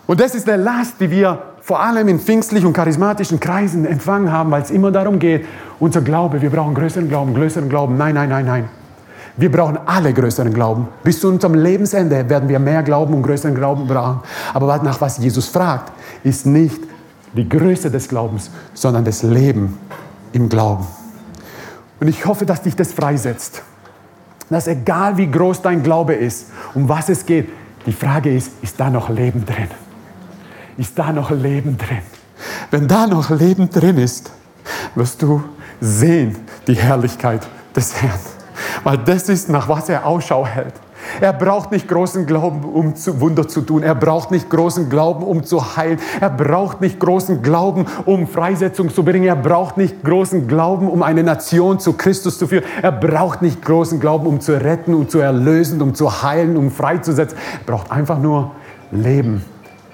[0.06, 4.32] Und das ist eine Last, die wir vor allem in pfingstlichen und charismatischen Kreisen empfangen
[4.32, 5.46] haben, weil es immer darum geht,
[5.80, 7.98] unser Glaube, wir brauchen größeren Glauben, größeren Glauben.
[7.98, 8.70] Nein, nein, nein, nein.
[9.36, 10.88] Wir brauchen alle größeren Glauben.
[11.04, 14.22] Bis zu unserem Lebensende werden wir mehr Glauben und größeren Glauben brauchen.
[14.54, 15.92] Aber nach was Jesus fragt,
[16.24, 16.82] ist nicht
[17.34, 19.78] die Größe des Glaubens, sondern das Leben
[20.32, 20.88] im Glauben.
[22.00, 23.64] Und ich hoffe, dass dich das freisetzt.
[24.50, 27.50] Dass egal wie groß dein Glaube ist, um was es geht,
[27.86, 29.70] die Frage ist, ist da noch Leben drin?
[30.78, 32.02] Ist da noch Leben drin?
[32.72, 34.32] Wenn da noch Leben drin ist,
[34.96, 35.44] wirst du
[35.82, 36.36] sehen
[36.68, 38.20] die Herrlichkeit des Herrn.
[38.84, 40.74] Weil das ist, nach was er Ausschau hält.
[41.22, 43.84] Er braucht nicht großen Glauben, um zu Wunder zu tun.
[43.84, 46.00] Er braucht nicht großen Glauben, um zu heilen.
[46.20, 49.26] Er braucht nicht großen Glauben, um Freisetzung zu bringen.
[49.26, 52.64] Er braucht nicht großen Glauben, um eine Nation zu Christus zu führen.
[52.82, 56.72] Er braucht nicht großen Glauben, um zu retten, um zu erlösen, um zu heilen, um
[56.72, 57.38] freizusetzen.
[57.38, 58.52] Er braucht einfach nur
[58.92, 59.44] Leben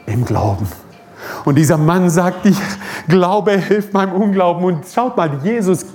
[0.06, 0.68] im Glauben.
[1.46, 2.58] Und dieser Mann sagt, ich
[3.08, 4.64] glaube, hilft meinem Unglauben.
[4.64, 5.86] Und schaut mal, Jesus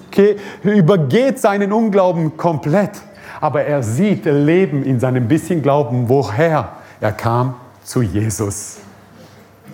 [0.62, 2.92] übergeht seinen Unglauben komplett
[3.40, 8.78] aber er sieht Leben in seinem bisschen Glauben, woher er kam zu Jesus.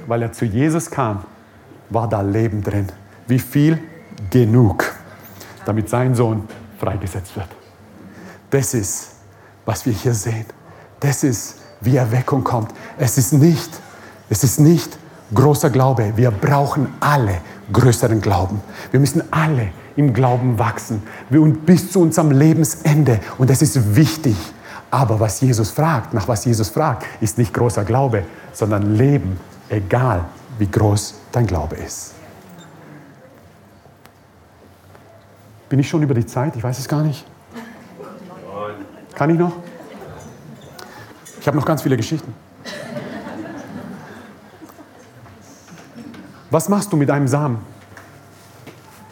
[0.06, 1.24] Weil er zu Jesus kam,
[1.90, 2.88] war da Leben drin.
[3.26, 3.78] Wie viel?
[4.30, 4.94] Genug,
[5.64, 6.48] damit sein Sohn
[6.78, 7.48] freigesetzt wird.
[8.50, 9.16] Das ist,
[9.64, 10.46] was wir hier sehen.
[11.00, 12.72] Das ist, wie Erweckung kommt.
[12.98, 13.70] Es ist nicht,
[14.30, 14.96] es ist nicht
[15.34, 16.12] großer Glaube.
[16.16, 17.38] Wir brauchen alle
[17.72, 18.60] größeren Glauben.
[18.90, 23.20] Wir müssen alle im Glauben wachsen und bis zu unserem Lebensende.
[23.38, 24.36] Und das ist wichtig.
[24.90, 30.24] Aber was Jesus fragt, nach was Jesus fragt, ist nicht großer Glaube, sondern Leben, egal
[30.58, 32.14] wie groß dein Glaube ist.
[35.68, 36.54] Bin ich schon über die Zeit?
[36.54, 37.26] Ich weiß es gar nicht.
[39.14, 39.52] Kann ich noch?
[41.40, 42.32] Ich habe noch ganz viele Geschichten.
[46.50, 47.73] Was machst du mit deinem Samen?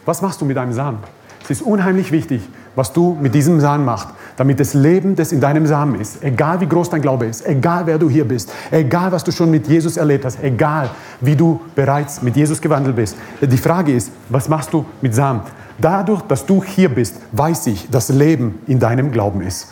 [0.05, 0.99] Was machst du mit deinem Samen?
[1.43, 2.41] Es ist unheimlich wichtig,
[2.75, 6.59] was du mit diesem Samen machst, damit das Leben, das in deinem Samen ist, egal
[6.61, 9.67] wie groß dein Glaube ist, egal wer du hier bist, egal was du schon mit
[9.67, 10.89] Jesus erlebt hast, egal
[11.19, 13.17] wie du bereits mit Jesus gewandelt bist.
[13.41, 15.41] Die Frage ist, was machst du mit Samen?
[15.77, 19.67] Dadurch, dass du hier bist, weiß ich, dass Leben in deinem Glauben ist.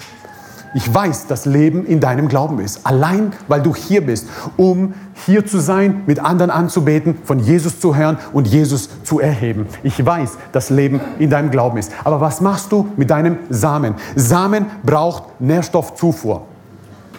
[0.73, 2.85] Ich weiß, dass Leben in deinem Glauben ist.
[2.85, 4.93] Allein, weil du hier bist, um
[5.25, 9.67] hier zu sein, mit anderen anzubeten, von Jesus zu hören und Jesus zu erheben.
[9.83, 11.91] Ich weiß, dass Leben in deinem Glauben ist.
[12.05, 13.95] Aber was machst du mit deinem Samen?
[14.15, 16.43] Samen braucht Nährstoffzufuhr.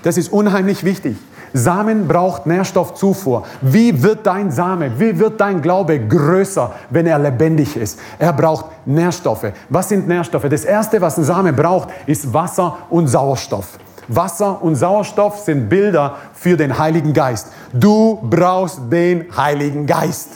[0.02, 1.16] Das ist unheimlich wichtig.
[1.52, 3.44] Samen braucht Nährstoffzufuhr.
[3.60, 7.98] Wie wird dein Same, wie wird dein Glaube größer, wenn er lebendig ist?
[8.18, 9.52] Er braucht Nährstoffe.
[9.68, 10.48] Was sind Nährstoffe?
[10.48, 13.78] Das Erste, was ein Same braucht, ist Wasser und Sauerstoff.
[14.08, 17.48] Wasser und Sauerstoff sind Bilder für den Heiligen Geist.
[17.72, 20.28] Du brauchst den Heiligen Geist.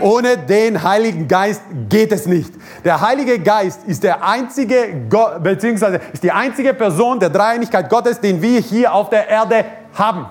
[0.00, 2.52] Ohne den Heiligen Geist geht es nicht.
[2.84, 5.06] Der Heilige Geist ist der einzige,
[5.40, 10.26] beziehungsweise ist die einzige Person der Dreieinigkeit Gottes, den wir hier auf der Erde haben.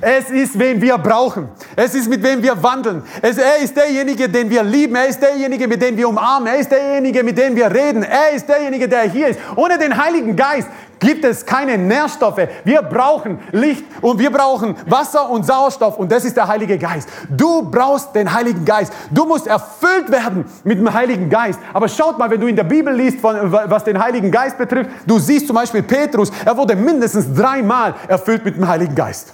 [0.00, 1.48] Es ist, wen wir brauchen.
[1.74, 3.02] Es ist, mit wem wir wandeln.
[3.20, 4.94] Es, er ist derjenige, den wir lieben.
[4.94, 6.46] Er ist derjenige, mit dem wir umarmen.
[6.46, 8.04] Er ist derjenige, mit dem wir reden.
[8.04, 9.40] Er ist derjenige, der hier ist.
[9.56, 10.68] Ohne den Heiligen Geist
[11.00, 12.40] gibt es keine Nährstoffe.
[12.64, 17.08] Wir brauchen Licht und wir brauchen Wasser und Sauerstoff und das ist der Heilige Geist.
[17.28, 18.92] Du brauchst den Heiligen Geist.
[19.10, 21.60] Du musst erfüllt werden mit dem Heiligen Geist.
[21.72, 24.90] Aber schaut mal, wenn du in der Bibel liest, von, was den Heiligen Geist betrifft,
[25.06, 29.32] du siehst zum Beispiel Petrus, er wurde mindestens dreimal erfüllt mit dem Heiligen Geist.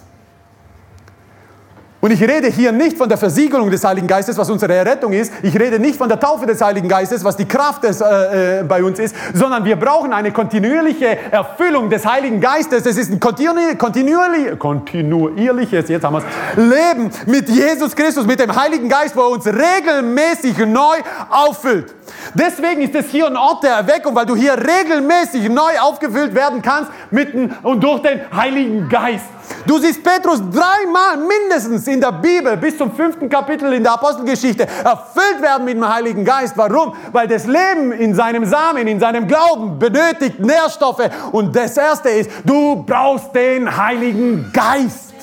[2.05, 5.33] Und ich rede hier nicht von der Versiegelung des Heiligen Geistes, was unsere Errettung ist.
[5.43, 8.63] Ich rede nicht von der Taufe des Heiligen Geistes, was die Kraft des, äh, äh,
[8.63, 12.85] bei uns ist, sondern wir brauchen eine kontinuierliche Erfüllung des Heiligen Geistes.
[12.85, 16.23] Es ist ein kontinuierlich, kontinuierlich, kontinuierliches, jetzt haben
[16.57, 20.97] Leben mit Jesus Christus, mit dem Heiligen Geist, wo er uns regelmäßig neu
[21.31, 21.95] auffüllt.
[22.35, 26.61] Deswegen ist es hier ein Ort der Erweckung, weil du hier regelmäßig neu aufgefüllt werden
[26.61, 29.25] kannst mitten und durch den Heiligen Geist.
[29.67, 34.67] Du siehst Petrus dreimal mindestens in der Bibel bis zum fünften Kapitel in der Apostelgeschichte
[34.85, 36.55] erfüllt werden mit dem Heiligen Geist.
[36.57, 36.95] Warum?
[37.13, 41.09] Weil das Leben in seinem Samen, in seinem Glauben benötigt Nährstoffe.
[41.33, 45.15] Und das Erste ist, du brauchst den Heiligen Geist.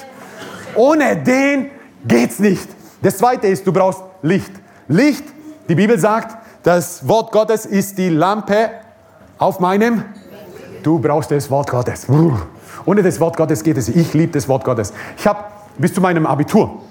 [0.75, 1.69] Ohne den
[2.05, 2.67] geht's nicht.
[3.01, 4.51] Das Zweite ist, du brauchst Licht.
[4.87, 5.25] Licht,
[5.69, 8.71] die Bibel sagt, das Wort Gottes ist die Lampe
[9.37, 10.03] auf meinem.
[10.83, 12.07] Du brauchst das Wort Gottes.
[12.85, 13.89] Ohne das Wort Gottes geht es.
[13.89, 14.93] Ich liebe das Wort Gottes.
[15.17, 15.39] Ich habe
[15.77, 16.81] bis zu meinem Abitur,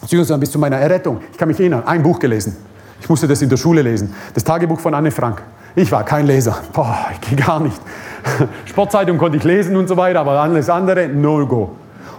[0.00, 2.56] beziehungsweise bis zu meiner Errettung, ich kann mich erinnern, ein Buch gelesen.
[3.00, 4.14] Ich musste das in der Schule lesen.
[4.32, 5.42] Das Tagebuch von Anne Frank.
[5.76, 6.56] Ich war kein Leser.
[6.72, 7.80] Boah, ich gehe gar nicht.
[8.64, 11.72] Sportzeitung konnte ich lesen und so weiter, aber alles andere, no go.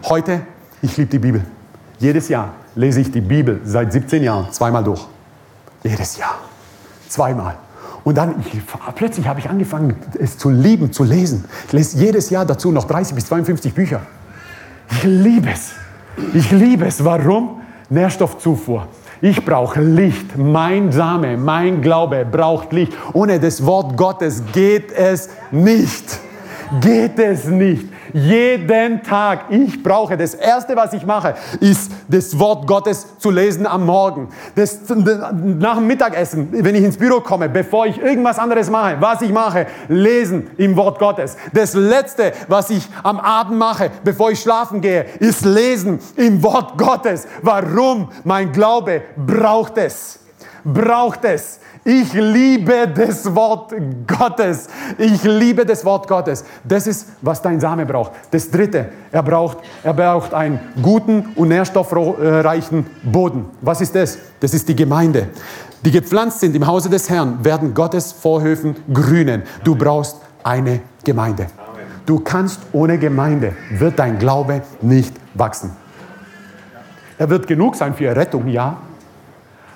[0.07, 0.41] Heute,
[0.81, 1.43] ich liebe die Bibel.
[1.97, 5.07] Jedes Jahr lese ich die Bibel seit 17 Jahren zweimal durch.
[5.83, 6.35] Jedes Jahr.
[7.07, 7.55] Zweimal.
[8.05, 8.61] Und dann ich,
[8.93, 11.43] plötzlich habe ich angefangen, es zu lieben, zu lesen.
[11.67, 14.01] Ich lese jedes Jahr dazu noch 30 bis 52 Bücher.
[14.91, 15.71] Ich liebe es.
[16.33, 17.03] Ich liebe es.
[17.03, 17.61] Warum?
[17.89, 18.87] Nährstoffzufuhr.
[19.21, 20.37] Ich brauche Licht.
[20.37, 22.93] Mein Same, mein Glaube braucht Licht.
[23.13, 26.19] Ohne das Wort Gottes geht es nicht.
[26.81, 27.87] Geht es nicht.
[28.15, 29.47] Jeden Tag.
[29.49, 34.29] Ich brauche, das Erste, was ich mache, ist das Wort Gottes zu lesen am Morgen.
[34.55, 39.21] Das, nach dem Mittagessen, wenn ich ins Büro komme, bevor ich irgendwas anderes mache, was
[39.21, 41.35] ich mache, lesen im Wort Gottes.
[41.51, 46.77] Das Letzte, was ich am Abend mache, bevor ich schlafen gehe, ist lesen im Wort
[46.77, 47.27] Gottes.
[47.41, 48.07] Warum?
[48.23, 50.24] Mein Glaube braucht es.
[50.65, 51.59] Braucht es.
[51.83, 53.71] Ich liebe das Wort
[54.07, 54.67] Gottes.
[54.97, 56.43] Ich liebe das Wort Gottes.
[56.63, 58.13] Das ist, was dein Same braucht.
[58.31, 63.45] Das Dritte, er braucht, er braucht einen guten und nährstoffreichen Boden.
[63.61, 64.17] Was ist das?
[64.39, 65.27] Das ist die Gemeinde.
[65.83, 69.43] Die gepflanzt sind im Hause des Herrn, werden Gottes Vorhöfen grünen.
[69.63, 71.45] Du brauchst eine Gemeinde.
[72.07, 75.71] Du kannst ohne Gemeinde, wird dein Glaube nicht wachsen.
[77.19, 78.77] Er wird genug sein für Errettung, ja.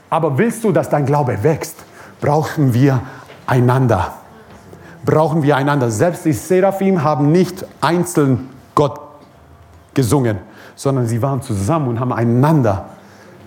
[0.09, 1.75] Aber willst du, dass dein Glaube wächst,
[2.21, 3.01] brauchen wir
[3.45, 4.13] einander.
[5.05, 5.91] Brauchen wir einander.
[5.91, 8.99] Selbst die Seraphim haben nicht einzeln Gott
[9.93, 10.39] gesungen,
[10.75, 12.85] sondern sie waren zusammen und haben einander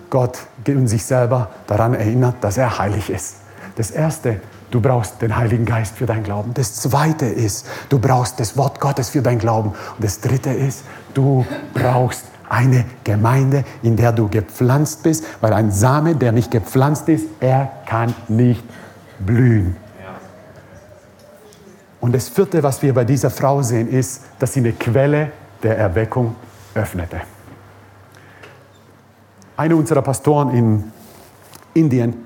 [0.09, 3.37] Gott und sich selber daran erinnert, dass er heilig ist.
[3.75, 4.39] Das Erste,
[4.69, 6.53] du brauchst den Heiligen Geist für dein Glauben.
[6.53, 9.69] Das Zweite ist, du brauchst das Wort Gottes für dein Glauben.
[9.69, 10.83] Und das Dritte ist,
[11.13, 17.09] du brauchst eine Gemeinde, in der du gepflanzt bist, weil ein Same, der nicht gepflanzt
[17.09, 18.63] ist, er kann nicht
[19.19, 19.75] blühen.
[21.99, 25.31] Und das vierte, was wir bei dieser Frau sehen, ist, dass sie eine Quelle
[25.63, 26.35] der Erweckung
[26.75, 27.21] öffnete.
[29.55, 30.83] einer unserer Pastoren in
[31.73, 32.25] Indien,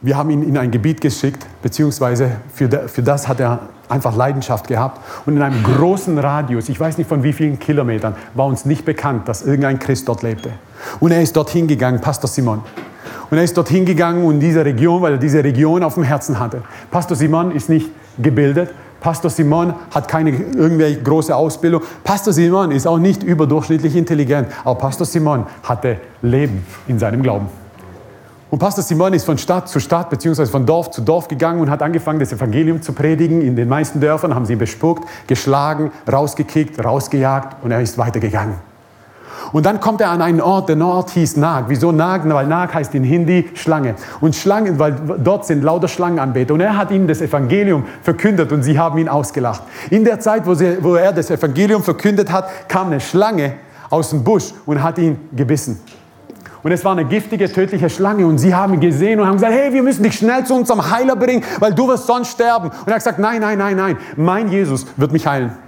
[0.00, 4.68] wir haben ihn in ein Gebiet geschickt, beziehungsweise für, für das hat er einfach Leidenschaft
[4.68, 5.00] gehabt.
[5.26, 8.84] Und in einem großen Radius, ich weiß nicht von wie vielen Kilometern, war uns nicht
[8.84, 10.50] bekannt, dass irgendein Christ dort lebte.
[11.00, 12.62] Und er ist dorthin gegangen, Pastor Simon.
[13.30, 16.38] Und er ist dorthin gegangen in diese Region, weil er diese Region auf dem Herzen
[16.38, 16.62] hatte.
[16.90, 18.70] Pastor Simon ist nicht gebildet.
[19.00, 21.82] Pastor Simon hat keine irgendwelche große Ausbildung.
[22.04, 24.48] Pastor Simon ist auch nicht überdurchschnittlich intelligent.
[24.64, 27.63] Aber Pastor Simon hatte Leben in seinem Glauben.
[28.54, 31.70] Und Pastor Simon ist von Stadt zu Stadt beziehungsweise von Dorf zu Dorf gegangen und
[31.70, 33.42] hat angefangen, das Evangelium zu predigen.
[33.42, 38.54] In den meisten Dörfern haben sie ihn bespuckt, geschlagen, rausgekickt, rausgejagt und er ist weitergegangen.
[39.52, 41.64] Und dann kommt er an einen Ort, der Ort hieß Nag.
[41.66, 42.28] Wieso Nag?
[42.28, 43.96] Weil Nag heißt in Hindi Schlange.
[44.20, 46.54] Und Schlange, weil dort sind lauter Schlangenanbeter.
[46.54, 49.64] Und er hat ihnen das Evangelium verkündet und sie haben ihn ausgelacht.
[49.90, 53.54] In der Zeit, wo, sie, wo er das Evangelium verkündet hat, kam eine Schlange
[53.90, 55.80] aus dem Busch und hat ihn gebissen.
[56.64, 58.26] Und es war eine giftige, tödliche Schlange.
[58.26, 61.14] Und sie haben gesehen und haben gesagt, hey, wir müssen dich schnell zu unserem Heiler
[61.14, 62.70] bringen, weil du wirst sonst sterben.
[62.70, 65.63] Und er hat gesagt, nein, nein, nein, nein, mein Jesus wird mich heilen.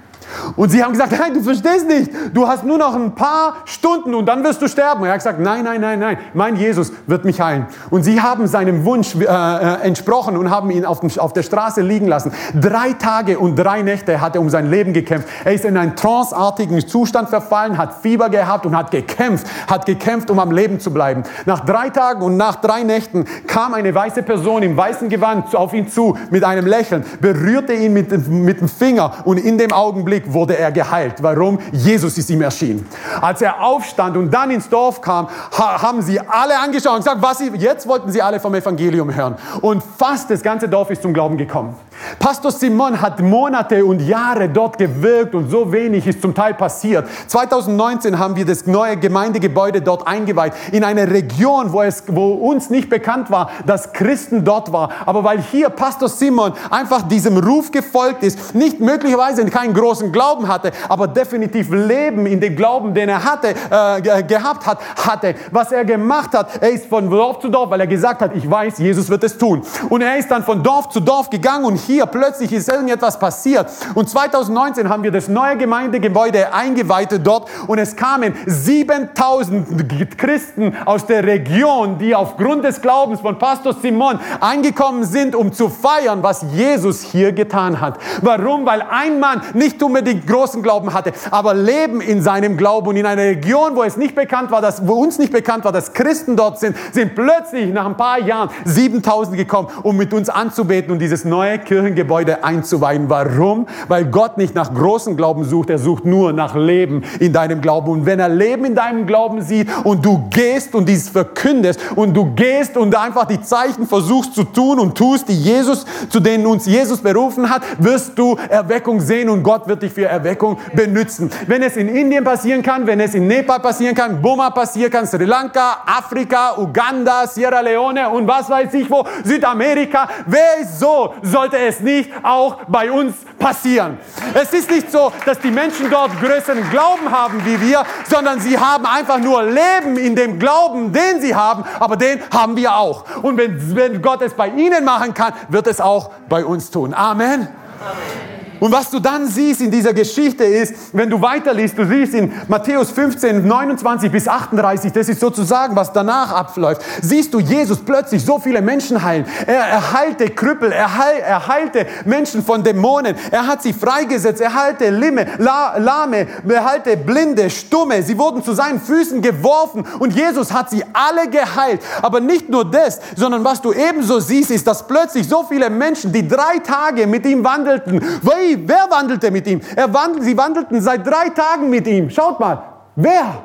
[0.56, 2.10] Und sie haben gesagt, nein, du verstehst nicht.
[2.32, 5.02] Du hast nur noch ein paar Stunden und dann wirst du sterben.
[5.02, 7.66] Und er hat gesagt, nein, nein, nein, nein, mein Jesus wird mich heilen.
[7.90, 11.42] Und sie haben seinem Wunsch äh, äh, entsprochen und haben ihn auf, dem, auf der
[11.42, 12.32] Straße liegen lassen.
[12.54, 15.28] Drei Tage und drei Nächte hat er um sein Leben gekämpft.
[15.44, 20.30] Er ist in einen tranceartigen Zustand verfallen, hat Fieber gehabt und hat gekämpft, hat gekämpft,
[20.30, 21.22] um am Leben zu bleiben.
[21.44, 25.72] Nach drei Tagen und nach drei Nächten kam eine weiße Person im weißen Gewand auf
[25.72, 30.25] ihn zu mit einem Lächeln, berührte ihn mit, mit dem Finger und in dem Augenblick
[30.32, 31.22] wurde er geheilt.
[31.22, 31.58] Warum?
[31.72, 32.86] Jesus ist ihm erschienen.
[33.20, 37.38] Als er aufstand und dann ins Dorf kam, haben sie alle angeschaut und gesagt, was
[37.38, 39.36] sie, jetzt wollten sie alle vom Evangelium hören.
[39.60, 41.74] Und fast das ganze Dorf ist zum Glauben gekommen.
[42.18, 47.08] Pastor Simon hat Monate und Jahre dort gewirkt und so wenig ist zum Teil passiert.
[47.26, 52.70] 2019 haben wir das neue Gemeindegebäude dort eingeweiht, in eine Region, wo, es, wo uns
[52.70, 54.90] nicht bekannt war, dass Christen dort war.
[55.06, 60.48] Aber weil hier Pastor Simon einfach diesem Ruf gefolgt ist, nicht möglicherweise keinen großen Glauben
[60.48, 65.34] hatte, aber definitiv Leben in dem Glauben, den er hatte, äh, gehabt hat, hatte.
[65.50, 68.48] Was er gemacht hat, er ist von Dorf zu Dorf, weil er gesagt hat, ich
[68.50, 69.62] weiß, Jesus wird es tun.
[69.88, 73.70] Und er ist dann von Dorf zu Dorf gegangen und hier plötzlich ist irgendetwas passiert.
[73.94, 81.06] Und 2019 haben wir das neue Gemeindegebäude eingeweiht dort und es kamen 7000 Christen aus
[81.06, 86.44] der Region, die aufgrund des Glaubens von Pastor Simon eingekommen sind, um zu feiern, was
[86.52, 87.98] Jesus hier getan hat.
[88.22, 88.66] Warum?
[88.66, 93.06] Weil ein Mann nicht unbedingt großen Glauben hatte, aber Leben in seinem Glauben und in
[93.06, 96.36] einer Region, wo es nicht bekannt war, dass, wo uns nicht bekannt war, dass Christen
[96.36, 100.98] dort sind, sind plötzlich nach ein paar Jahren 7000 gekommen, um mit uns anzubeten und
[100.98, 103.10] dieses neue Kirche Kirchengebäude einzuweihen.
[103.10, 103.66] Warum?
[103.88, 107.90] Weil Gott nicht nach großem Glauben sucht, er sucht nur nach Leben in deinem Glauben.
[107.90, 112.14] Und wenn er Leben in deinem Glauben sieht und du gehst und dies verkündest und
[112.14, 116.46] du gehst und einfach die Zeichen versuchst zu tun und tust, die Jesus, zu denen
[116.46, 121.30] uns Jesus berufen hat, wirst du Erweckung sehen und Gott wird dich für Erweckung benutzen.
[121.46, 125.06] Wenn es in Indien passieren kann, wenn es in Nepal passieren kann, Burma passieren kann,
[125.06, 131.12] Sri Lanka, Afrika, Uganda, Sierra Leone und was weiß ich wo, Südamerika, wer ist so,
[131.22, 133.98] sollte es nicht auch bei uns passieren.
[134.34, 138.58] Es ist nicht so, dass die Menschen dort größeren Glauben haben wie wir, sondern sie
[138.58, 143.04] haben einfach nur Leben in dem Glauben, den sie haben, aber den haben wir auch.
[143.22, 146.94] Und wenn, wenn Gott es bei ihnen machen kann, wird es auch bei uns tun.
[146.94, 147.48] Amen.
[147.80, 148.35] Amen.
[148.60, 152.32] Und was du dann siehst in dieser Geschichte ist, wenn du weiterliest, du siehst in
[152.48, 158.24] Matthäus 15, 29 bis 38, das ist sozusagen, was danach abläuft, siehst du Jesus plötzlich
[158.24, 159.26] so viele Menschen heilen.
[159.46, 164.54] Er erheilte Krüppel, er, heil, er heilte Menschen von Dämonen, er hat sie freigesetzt, er
[164.54, 170.14] heilte Limme, La, Lahme, er heilte Blinde, Stumme, sie wurden zu seinen Füßen geworfen und
[170.14, 171.82] Jesus hat sie alle geheilt.
[172.02, 176.12] Aber nicht nur das, sondern was du ebenso siehst, ist, dass plötzlich so viele Menschen,
[176.12, 179.60] die drei Tage mit ihm wandelten, weil wer wandelte mit ihm?
[179.74, 182.10] Er wandel, sie wandelten seit drei Tagen mit ihm.
[182.10, 182.62] Schaut mal,
[182.94, 183.42] wer?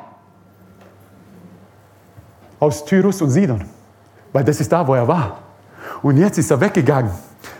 [2.60, 3.64] Aus Tyrus und Sidon,
[4.32, 5.38] weil das ist da, wo er war.
[6.02, 7.10] Und jetzt ist er weggegangen,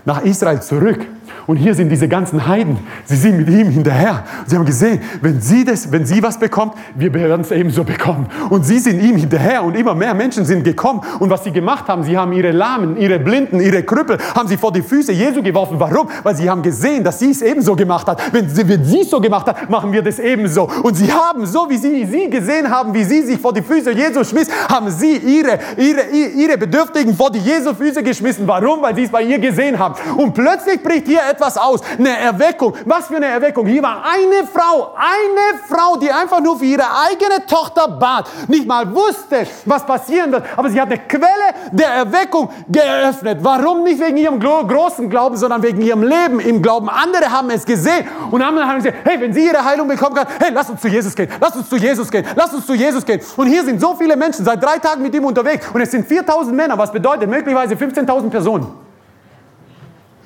[0.05, 1.07] nach Israel zurück.
[1.47, 2.78] Und hier sind diese ganzen Heiden.
[3.05, 4.24] Sie sind mit ihm hinterher.
[4.47, 8.26] Sie haben gesehen, wenn sie, das, wenn sie was bekommt, wir werden es ebenso bekommen.
[8.51, 11.01] Und sie sind ihm hinterher und immer mehr Menschen sind gekommen.
[11.18, 14.57] Und was sie gemacht haben, sie haben ihre Lahmen, ihre Blinden, ihre Krüppel, haben sie
[14.57, 15.76] vor die Füße Jesu geworfen.
[15.78, 16.09] Warum?
[16.22, 18.33] Weil sie haben gesehen, dass sie es ebenso gemacht hat.
[18.33, 20.68] Wenn sie, wenn sie es so gemacht hat, machen wir das ebenso.
[20.83, 23.93] Und sie haben, so wie sie sie gesehen haben, wie sie sich vor die Füße
[23.93, 26.03] Jesu schmiss, haben sie ihre, ihre,
[26.37, 28.47] ihre Bedürftigen vor die Jesu Füße geschmissen.
[28.47, 28.83] Warum?
[28.83, 29.95] Weil sie es bei ihr gesehen haben.
[30.16, 31.81] Und plötzlich bricht hier etwas aus.
[31.99, 32.75] Eine Erweckung.
[32.85, 33.66] Was für eine Erweckung.
[33.66, 38.29] Hier war eine Frau, eine Frau, die einfach nur für ihre eigene Tochter bat.
[38.49, 40.45] Nicht mal wusste, was passieren wird.
[40.57, 41.23] Aber sie hat eine Quelle
[41.70, 43.39] der Erweckung geöffnet.
[43.43, 43.83] Warum?
[43.83, 46.89] Nicht wegen ihrem großen Glauben, sondern wegen ihrem Leben im Glauben.
[46.89, 50.51] Andere haben es gesehen und haben gesagt, hey, wenn sie ihre Heilung bekommen kann, hey,
[50.53, 51.29] lass uns zu Jesus gehen.
[51.41, 52.25] Lass uns zu Jesus gehen.
[52.35, 53.20] Lass uns zu Jesus gehen.
[53.37, 55.66] Und hier sind so viele Menschen seit drei Tagen mit ihm unterwegs.
[55.73, 56.77] Und es sind 4000 Männer.
[56.79, 58.66] Was bedeutet möglicherweise 15.000 Personen,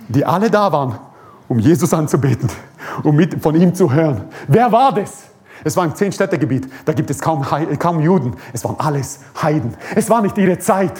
[0.08, 0.98] die alle da waren,
[1.48, 2.48] um Jesus anzubeten,
[3.02, 4.24] um mit, von ihm zu hören.
[4.48, 5.24] Wer war das?
[5.64, 6.68] Es war ein Zehn-Städte-Gebiet.
[6.84, 7.42] Da gibt es kaum,
[7.78, 8.34] kaum Juden.
[8.52, 9.74] Es waren alles Heiden.
[9.94, 10.92] Es war nicht ihre Zeit.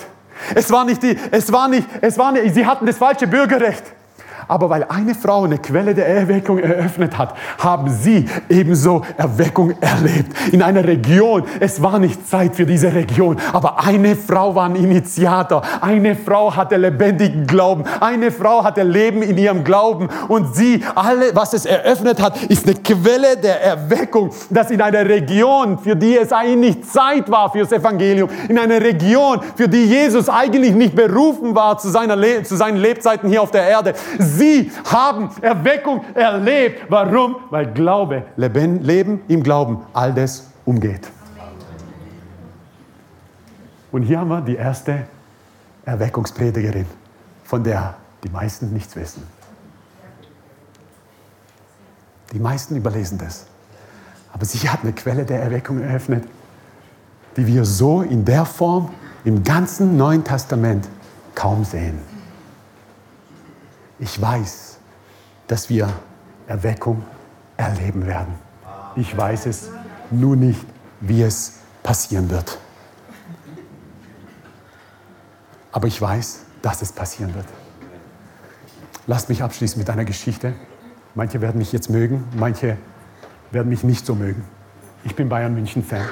[0.54, 3.84] Es war nicht die, es war nicht, es war nicht, sie hatten das falsche Bürgerrecht.
[4.48, 10.32] Aber weil eine Frau eine Quelle der Erweckung eröffnet hat, haben sie ebenso Erweckung erlebt.
[10.52, 14.76] In einer Region, es war nicht Zeit für diese Region, aber eine Frau war ein
[14.76, 15.62] Initiator.
[15.80, 17.84] Eine Frau hatte lebendigen Glauben.
[18.00, 20.08] Eine Frau hatte Leben in ihrem Glauben.
[20.28, 25.08] Und sie, alle, was es eröffnet hat, ist eine Quelle der Erweckung, dass in einer
[25.08, 29.84] Region, für die es eigentlich nicht Zeit war fürs Evangelium, in einer Region, für die
[29.84, 33.94] Jesus eigentlich nicht berufen war zu, seiner Le zu seinen Lebzeiten hier auf der Erde,
[34.84, 36.86] haben Erweckung erlebt.
[36.88, 37.36] Warum?
[37.50, 41.08] Weil Glaube, Leben im Glauben, all das umgeht.
[43.92, 45.06] Und hier haben wir die erste
[45.84, 46.86] Erweckungspredigerin,
[47.44, 49.22] von der die meisten nichts wissen.
[52.32, 53.46] Die meisten überlesen das.
[54.32, 56.24] Aber sie hat eine Quelle der Erweckung eröffnet,
[57.36, 58.90] die wir so in der Form
[59.24, 60.88] im ganzen Neuen Testament
[61.34, 62.15] kaum sehen.
[63.98, 64.78] Ich weiß,
[65.46, 65.88] dass wir
[66.46, 67.02] Erweckung
[67.56, 68.34] erleben werden.
[68.94, 69.70] Ich weiß es
[70.10, 70.64] nur nicht,
[71.00, 72.58] wie es passieren wird.
[75.72, 77.46] Aber ich weiß, dass es passieren wird.
[79.06, 80.54] Lasst mich abschließen mit einer Geschichte.
[81.14, 82.76] Manche werden mich jetzt mögen, manche
[83.50, 84.44] werden mich nicht so mögen.
[85.04, 86.06] Ich bin Bayern München Fan.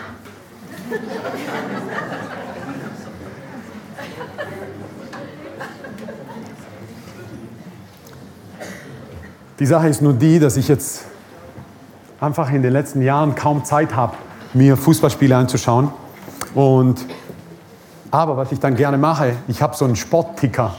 [9.60, 11.04] Die Sache ist nur die, dass ich jetzt
[12.20, 14.14] einfach in den letzten Jahren kaum Zeit habe,
[14.52, 15.90] mir Fußballspiele anzuschauen.
[16.56, 17.04] Und,
[18.10, 20.74] aber was ich dann gerne mache, ich habe so einen Sportticker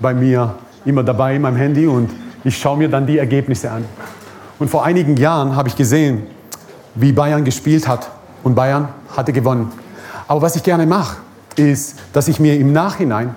[0.00, 0.54] bei mir
[0.84, 2.10] immer dabei in meinem Handy und
[2.44, 3.86] ich schaue mir dann die Ergebnisse an.
[4.58, 6.24] Und vor einigen Jahren habe ich gesehen,
[6.94, 8.10] wie Bayern gespielt hat
[8.42, 9.72] und Bayern hatte gewonnen.
[10.28, 11.16] Aber was ich gerne mache,
[11.56, 13.34] ist, dass ich mir im Nachhinein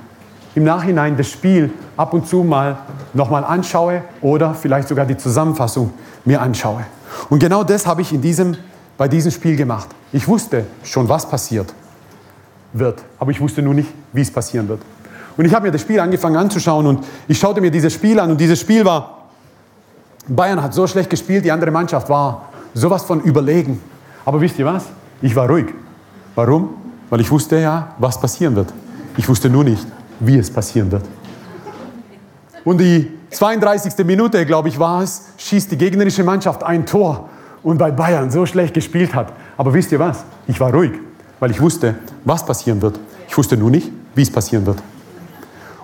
[0.56, 2.78] im Nachhinein das Spiel ab und zu mal
[3.14, 5.92] nochmal anschaue oder vielleicht sogar die Zusammenfassung
[6.26, 6.86] mir anschaue.
[7.30, 8.56] Und genau das habe ich in diesem,
[8.98, 9.88] bei diesem Spiel gemacht.
[10.12, 11.74] Ich wusste schon, was passiert
[12.74, 14.82] wird, aber ich wusste nur nicht, wie es passieren wird.
[15.38, 18.32] Und ich habe mir das Spiel angefangen anzuschauen und ich schaute mir dieses Spiel an
[18.32, 19.30] und dieses Spiel war,
[20.28, 23.82] Bayern hat so schlecht gespielt, die andere Mannschaft war sowas von überlegen.
[24.26, 24.86] Aber wisst ihr was?
[25.22, 25.68] Ich war ruhig.
[26.36, 26.70] Warum?
[27.10, 28.74] Weil ich wusste ja, was passieren wird.
[29.18, 29.86] Ich wusste nur nicht,
[30.20, 31.04] wie es passieren wird.
[32.64, 34.06] Und die 32.
[34.06, 37.30] Minute, glaube ich, war es, schießt die gegnerische Mannschaft ein Tor
[37.62, 39.34] und weil Bayern so schlecht gespielt hat.
[39.58, 40.24] Aber wisst ihr was?
[40.48, 40.92] Ich war ruhig,
[41.40, 41.96] weil ich wusste,
[42.26, 43.00] was passieren wird.
[43.28, 44.78] Ich wusste nur nicht, wie es passieren wird.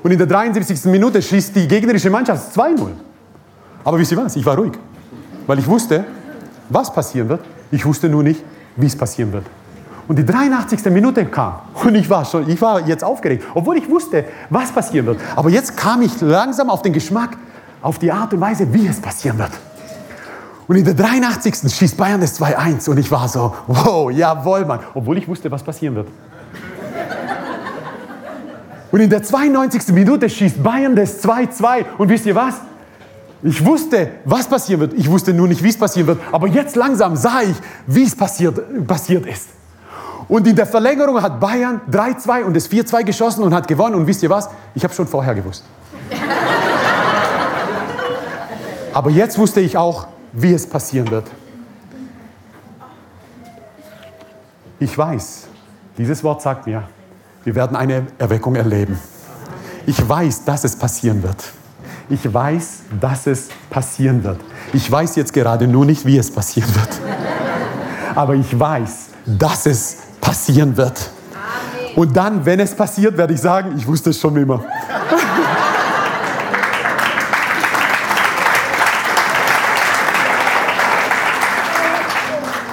[0.04, 0.86] Und in der 73.
[0.86, 2.88] Minute schießt die gegnerische Mannschaft 2-0.
[3.84, 4.36] Aber wisst ihr was?
[4.36, 4.74] Ich war ruhig,
[5.48, 6.06] weil ich wusste,
[6.70, 7.42] was passieren wird.
[7.72, 8.42] Ich wusste nur nicht,
[8.76, 9.46] wie es passieren wird.
[10.10, 10.86] Und die 83.
[10.86, 15.06] Minute kam und ich war schon, ich war jetzt aufgeregt, obwohl ich wusste, was passieren
[15.06, 15.20] wird.
[15.36, 17.38] Aber jetzt kam ich langsam auf den Geschmack,
[17.80, 19.52] auf die Art und Weise, wie es passieren wird.
[20.68, 21.72] Und in der 83.
[21.72, 25.62] schießt Bayern das 2-1 und ich war so, wow, jawohl, Mann, obwohl ich wusste, was
[25.62, 26.08] passieren wird.
[28.92, 29.94] Und in der 92.
[29.94, 32.56] Minute schießt Bayern das 2-2 und wisst ihr was?
[33.44, 34.94] Ich wusste, was passieren wird.
[34.96, 36.20] Ich wusste nur nicht, wie es passieren wird.
[36.32, 37.56] Aber jetzt langsam sah ich,
[37.86, 39.59] wie es passiert, passiert ist.
[40.30, 43.96] Und in der Verlängerung hat Bayern 3-2 und das 4-2 geschossen und hat gewonnen.
[43.96, 44.48] Und wisst ihr was?
[44.76, 45.64] Ich habe schon vorher gewusst.
[48.94, 51.26] Aber jetzt wusste ich auch, wie es passieren wird.
[54.80, 55.48] Ich weiß,
[55.98, 56.84] dieses Wort sagt mir,
[57.44, 59.00] wir werden eine Erweckung erleben.
[59.88, 61.44] Ich weiß, dass es passieren wird.
[62.10, 64.40] Ich weiß, dass es passieren wird.
[64.74, 66.90] Ich weiß jetzt gerade nur nicht, wie es passieren wird.
[68.16, 69.98] Aber ich weiß, dass es
[70.30, 71.10] passieren wird.
[71.96, 74.64] Und dann, wenn es passiert, werde ich sagen, ich wusste es schon immer.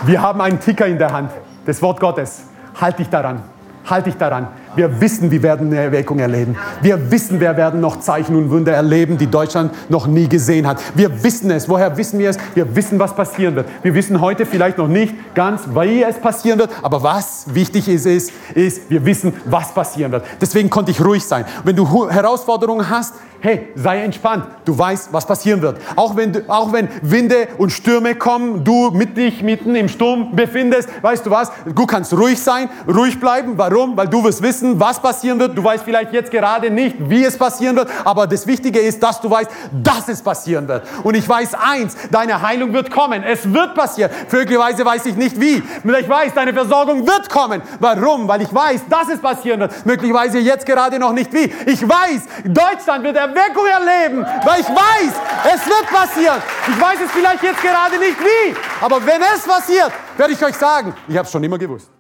[0.05, 1.31] Wir haben einen Ticker in der Hand,
[1.65, 2.43] das Wort Gottes.
[2.79, 3.43] Halt dich daran,
[3.89, 4.49] halt dich daran.
[4.77, 6.55] Wir wissen, wir werden eine Erweckung erleben.
[6.83, 10.83] Wir wissen, wir werden noch Zeichen und Wunder erleben, die Deutschland noch nie gesehen hat.
[10.95, 11.67] Wir wissen es.
[11.69, 12.37] Woher wissen wir es?
[12.55, 13.67] Wir wissen, was passieren wird.
[13.83, 18.07] Wir wissen heute vielleicht noch nicht ganz, wie es passieren wird, aber was wichtig ist,
[18.07, 20.25] ist, ist, wir wissen, was passieren wird.
[20.41, 21.47] Deswegen konnte ich ruhig sein.
[21.65, 24.45] Wenn du Herausforderungen hast, hey, sei entspannt.
[24.65, 25.79] Du weißt, was passieren wird.
[25.95, 30.89] Auch wenn, auch wenn Winde und Stürme kommen, du mit dich mitten im Sturm befindest,
[31.03, 31.53] weißt du was?
[31.75, 33.53] Du kannst ruhig sein, ruhig bleiben.
[33.57, 33.97] Warum?
[33.97, 35.57] Weil du wirst wissen, was passieren wird.
[35.57, 39.21] Du weißt vielleicht jetzt gerade nicht, wie es passieren wird, aber das Wichtige ist, dass
[39.21, 40.85] du weißt, dass es passieren wird.
[41.03, 43.23] Und ich weiß eins, deine Heilung wird kommen.
[43.23, 44.11] Es wird passieren.
[44.31, 45.63] Möglicherweise weiß ich nicht wie.
[45.99, 47.63] Ich weiß, deine Versorgung wird kommen.
[47.81, 48.29] Warum?
[48.29, 49.87] Weil ich weiß, dass es passieren wird.
[49.87, 51.53] Möglicherweise jetzt gerade noch nicht wie.
[51.67, 55.13] Ich weiß, Deutschland wird Erweckung erleben, weil ich weiß,
[55.55, 56.43] es wird passieren.
[56.69, 60.57] Ich weiß es vielleicht jetzt gerade nicht wie, aber wenn es passiert, werde ich euch
[60.57, 61.96] sagen, ich habe es schon immer gewusst.